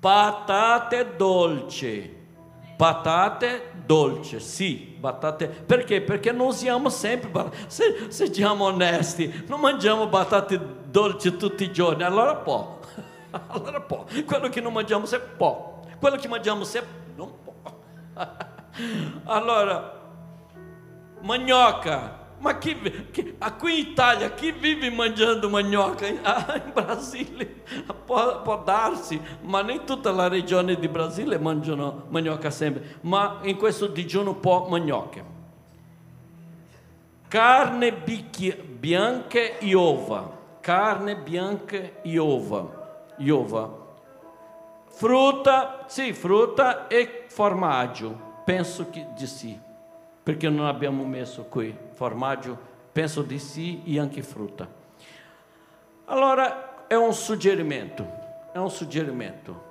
patate 0.00 1.16
dolci. 1.16 2.16
Patate 2.78 3.72
dolci, 3.84 4.40
sì, 4.40 4.96
patate. 4.98 5.48
Perché? 5.48 6.00
Perché 6.00 6.32
non 6.32 6.46
usiamo 6.46 6.88
sempre, 6.88 7.52
se, 7.66 8.08
siamo 8.32 8.64
onesti, 8.64 9.44
non 9.46 9.60
mangiamo 9.60 10.08
patate 10.08 10.58
dolci 10.86 11.36
tutti 11.36 11.64
i 11.64 11.72
giorni, 11.72 12.04
allora 12.04 12.36
può. 12.36 12.78
allora 13.48 13.82
può. 13.82 14.06
Quello 14.24 14.48
che 14.48 14.62
non 14.62 14.72
mangiamo 14.72 15.04
se 15.04 15.20
può. 15.20 15.82
Quello 16.00 16.16
che 16.16 16.26
mangiamo 16.26 16.64
se 16.64 16.82
non 17.16 17.30
può. 17.44 17.52
allora, 19.24 20.00
manioca. 21.22 22.20
Ma 22.38 22.58
chi, 22.58 22.76
chi, 23.12 23.36
qui 23.58 23.80
in 23.80 23.86
Italia 23.90 24.32
chi 24.32 24.50
vive 24.52 24.90
mangiando 24.90 25.48
manioca? 25.48 26.06
Ah, 26.22 26.56
in 26.56 26.72
Brasile 26.72 27.62
può, 28.04 28.42
può, 28.42 28.62
darsi, 28.62 29.20
ma 29.42 29.62
nem 29.62 29.84
tutta 29.84 30.10
la 30.10 30.28
regione 30.28 30.76
di 30.76 30.88
Brasile 30.88 31.38
mangiano 31.38 32.04
manioca 32.08 32.50
sempre. 32.50 32.98
Ma 33.02 33.38
in 33.42 33.56
questo 33.56 33.86
digiuno 33.86 34.34
può 34.34 34.68
manioca. 34.68 35.24
Carne 37.28 37.92
bianca 37.92 39.38
e 39.58 39.74
ova. 39.74 40.40
Carne 40.60 41.16
bianca 41.16 41.78
e 42.02 42.18
ova 42.18 42.80
Iova. 43.22 43.80
Frutta, 44.88 45.84
sì, 45.86 46.12
frutta 46.12 46.86
e 46.86 47.24
formaggio. 47.28 48.30
Penso 48.44 48.90
che 48.90 49.06
di 49.16 49.26
sì, 49.26 49.58
perché 50.22 50.48
non 50.48 50.66
abbiamo 50.66 51.04
messo 51.04 51.44
qui 51.44 51.74
formaggio, 51.92 52.56
penso 52.92 53.22
di 53.22 53.38
sì 53.38 53.82
e 53.84 53.98
anche 53.98 54.22
frutta. 54.22 54.68
Allora 56.06 56.86
è 56.86 56.94
un 56.94 57.12
suggerimento, 57.12 58.06
è 58.52 58.58
un 58.58 58.70
suggerimento. 58.70 59.70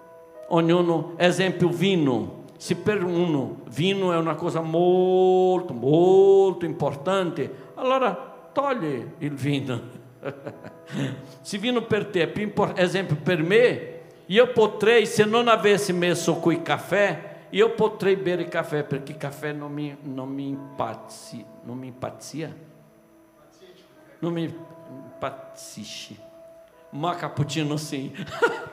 Ognuno, 0.50 1.14
esempio, 1.18 1.70
vinho. 1.70 2.40
Se 2.58 2.76
per 2.76 3.04
uno 3.04 3.62
vinho 3.70 4.12
è 4.12 4.18
una 4.18 4.36
cosa 4.36 4.62
molto, 4.62 5.74
molto 5.74 6.66
importante, 6.66 7.70
allora 7.76 8.50
toglie 8.52 9.14
il 9.20 9.34
vino 9.34 10.00
se 11.42 11.58
vino 11.58 11.82
per 11.84 12.06
te, 12.08 12.28
per 12.28 12.74
esempio 12.76 13.18
per 13.22 13.42
me, 13.42 14.00
io 14.28 14.52
potrei, 14.52 15.06
se 15.06 15.26
non 15.26 15.48
avessi 15.48 15.94
messo 15.94 16.36
qui 16.36 16.62
caffè, 16.62 17.31
io 17.52 17.74
potrei 17.74 18.16
bere 18.16 18.48
caffè 18.48 18.84
perché 18.84 19.18
caffè 19.18 19.52
non 19.52 19.72
mi, 19.72 19.96
non 20.02 20.30
mi 20.30 20.48
impazzi, 20.48 21.46
non 21.64 21.78
mi 21.78 21.88
impazzia, 21.88 22.56
non 24.20 24.34
mi 24.34 24.44
impazzisce. 24.44 26.30
Ma 26.92 27.16
cappuccino 27.16 27.78
sì, 27.78 28.14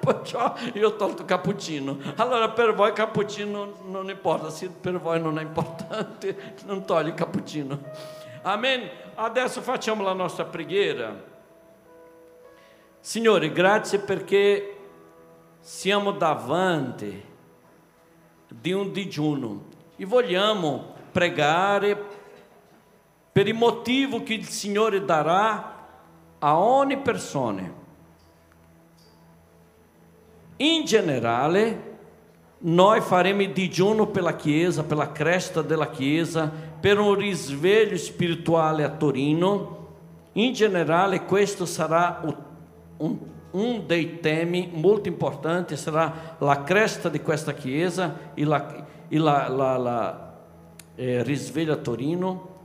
perciò 0.00 0.54
io 0.74 0.88
ho 0.88 0.96
tolto 0.96 1.24
cappuccino. 1.24 1.98
Allora 2.16 2.50
per 2.50 2.74
voi 2.74 2.92
cappuccino 2.92 3.74
non 3.84 4.10
importa, 4.10 4.50
se 4.50 4.70
per 4.70 4.98
voi 4.98 5.20
non 5.20 5.38
è 5.38 5.42
importante, 5.42 6.54
non 6.66 6.84
togli 6.84 7.14
cappuccino. 7.14 7.80
Amen. 8.42 8.88
Adesso 9.14 9.60
facciamo 9.60 10.02
la 10.02 10.12
nostra 10.12 10.44
preghiera. 10.44 11.14
Signore, 13.00 13.52
grazie 13.52 13.98
perché 14.00 14.76
siamo 15.60 16.12
davanti 16.12 17.24
di 18.48 18.72
un 18.72 18.92
digiuno 18.92 19.64
e 19.96 20.04
vogliamo 20.04 20.94
pregare 21.12 22.16
per 23.30 23.46
il 23.46 23.54
motivo 23.54 24.22
che 24.22 24.34
il 24.34 24.46
Signore 24.46 25.04
darà 25.04 25.76
a 26.38 26.58
ogni 26.58 26.98
persona. 26.98 27.72
In 30.56 30.84
generale, 30.84 31.96
noi 32.60 33.00
faremo 33.00 33.42
il 33.42 33.52
digiuno 33.52 34.06
per 34.06 34.22
la 34.22 34.34
Chiesa, 34.34 34.82
per 34.82 34.96
la 34.96 35.12
cresta 35.12 35.62
della 35.62 35.90
Chiesa, 35.90 36.50
per 36.80 36.98
un 36.98 37.14
risveglio 37.14 37.96
spirituale 37.96 38.82
a 38.82 38.90
Torino. 38.90 39.76
In 40.32 40.52
generale, 40.52 41.24
questo 41.24 41.64
sarà 41.66 42.20
un, 42.96 43.18
un 43.52 43.84
dei 43.86 44.20
temi 44.20 44.70
molto 44.72 45.08
importanti, 45.08 45.76
sarà 45.76 46.36
la 46.38 46.62
cresta 46.64 47.08
di 47.08 47.20
questa 47.20 47.54
Chiesa 47.54 48.32
e 48.34 48.44
la, 48.44 48.86
e 49.08 49.18
la, 49.18 49.48
la, 49.48 49.76
la 49.76 50.38
eh, 50.94 51.22
risveglio 51.22 51.72
a 51.72 51.76
Torino. 51.76 52.56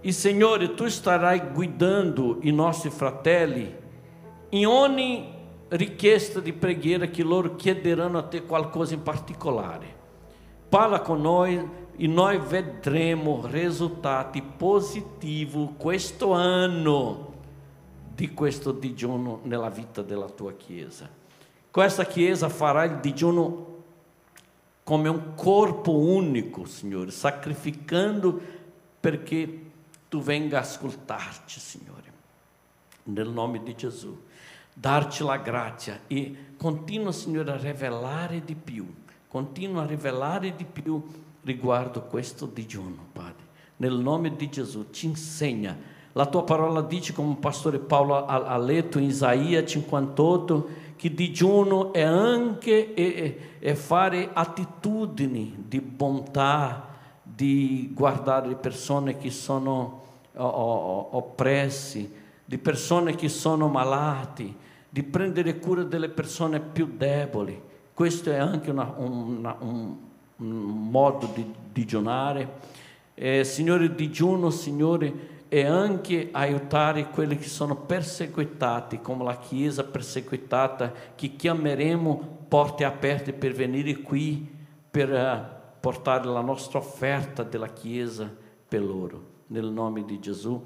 E 0.00 0.10
Signore, 0.10 0.74
Tu 0.74 0.88
starai 0.88 1.42
guidando 1.52 2.38
i 2.40 2.50
nostri 2.50 2.90
fratelli 2.90 3.72
in 4.50 4.66
ogni 4.66 5.32
richiesta 5.68 6.40
di 6.40 6.52
preghiera 6.52 7.06
che 7.06 7.22
loro 7.22 7.54
chiederanno 7.54 8.18
a 8.18 8.22
Te 8.22 8.44
qualcosa 8.44 8.94
in 8.94 9.02
particolare. 9.02 10.00
Parla 10.68 11.00
con 11.00 11.20
noi 11.20 11.80
e 11.96 12.06
noi 12.06 12.38
vedremo 12.38 13.46
risultati 13.48 14.42
positivi 14.42 15.74
questo 15.76 16.32
anno 16.32 17.31
di 18.14 18.32
questo 18.34 18.72
digiuno 18.72 19.40
nella 19.44 19.70
vita 19.70 20.02
della 20.02 20.28
tua 20.28 20.52
Chiesa. 20.52 21.08
Questa 21.70 22.04
Chiesa 22.04 22.48
farà 22.48 22.84
il 22.84 22.98
digiuno 22.98 23.70
come 24.82 25.08
un 25.08 25.34
corpo 25.34 25.96
unico, 25.96 26.66
Signore, 26.66 27.10
sacrificando 27.10 28.40
perché 29.00 29.70
Tu 30.08 30.20
venga 30.20 30.58
a 30.58 30.60
ascoltarci, 30.60 31.58
Signore. 31.58 32.12
Nel 33.04 33.30
nome 33.30 33.62
di 33.62 33.74
Gesù. 33.74 34.24
Darci 34.74 35.22
la 35.22 35.38
grazia 35.38 36.00
e 36.06 36.54
continua, 36.56 37.12
Signore, 37.12 37.52
a 37.52 37.56
rivelare 37.56 38.42
di 38.44 38.54
più, 38.54 38.86
continua 39.28 39.82
a 39.82 39.86
rivelare 39.86 40.54
di 40.54 40.64
più 40.64 41.02
riguardo 41.42 42.02
questo 42.02 42.46
digiuno, 42.46 43.06
Padre. 43.12 43.50
Nel 43.76 43.94
nome 43.94 44.36
di 44.36 44.48
Gesù 44.50 44.88
ci 44.90 45.06
insegna. 45.06 45.76
La 46.12 46.26
tua 46.26 46.44
parola 46.44 46.82
dice, 46.82 47.12
come 47.12 47.32
il 47.32 47.38
pastore 47.38 47.78
Paolo 47.78 48.26
ha, 48.26 48.56
letto 48.58 48.98
in 48.98 49.04
Isaia 49.04 49.64
58, 49.64 50.68
che 50.96 51.14
digiuno 51.14 51.92
è 51.92 52.02
anche 52.02 52.92
è, 52.92 53.58
è 53.58 53.74
fare 53.74 54.28
attitudini 54.32 55.64
di 55.66 55.80
bontà, 55.80 56.88
di 57.22 57.90
guardare 57.94 58.48
le 58.48 58.56
persone 58.56 59.16
che 59.16 59.30
sono 59.30 60.00
oppressi, 60.34 62.12
di 62.44 62.58
persone 62.58 63.14
che 63.14 63.28
sono 63.28 63.68
malati, 63.68 64.54
di 64.88 65.02
prendere 65.02 65.58
cura 65.58 65.82
delle 65.82 66.10
persone 66.10 66.60
più 66.60 66.92
deboli. 66.96 67.58
Questo 67.94 68.30
è 68.30 68.36
anche 68.36 68.70
una, 68.70 68.92
una, 68.96 69.56
un, 69.60 69.96
un, 70.36 70.90
modo 70.90 71.30
di 71.34 71.50
digiunare. 71.72 72.70
Eh, 73.14 73.44
signore, 73.44 73.94
digiuno, 73.94 74.50
Signore, 74.50 75.41
è 75.52 75.66
anche 75.66 76.30
aiutare 76.32 77.10
quelli 77.10 77.36
che 77.36 77.46
sono 77.46 77.76
perseguitati, 77.76 79.02
come 79.02 79.22
la 79.22 79.36
Chiesa 79.36 79.84
perseguitata, 79.84 80.90
che 81.14 81.36
chiameremo 81.36 82.44
porte 82.48 82.84
aperte 82.84 83.34
per 83.34 83.52
venire 83.52 83.98
qui, 83.98 84.50
per 84.90 85.10
uh, 85.10 85.78
portare 85.78 86.24
la 86.24 86.40
nostra 86.40 86.78
offerta 86.78 87.42
della 87.42 87.68
Chiesa 87.68 88.34
per 88.66 88.82
loro. 88.82 89.24
Nel 89.48 89.66
nome 89.66 90.06
di 90.06 90.18
Gesù. 90.20 90.58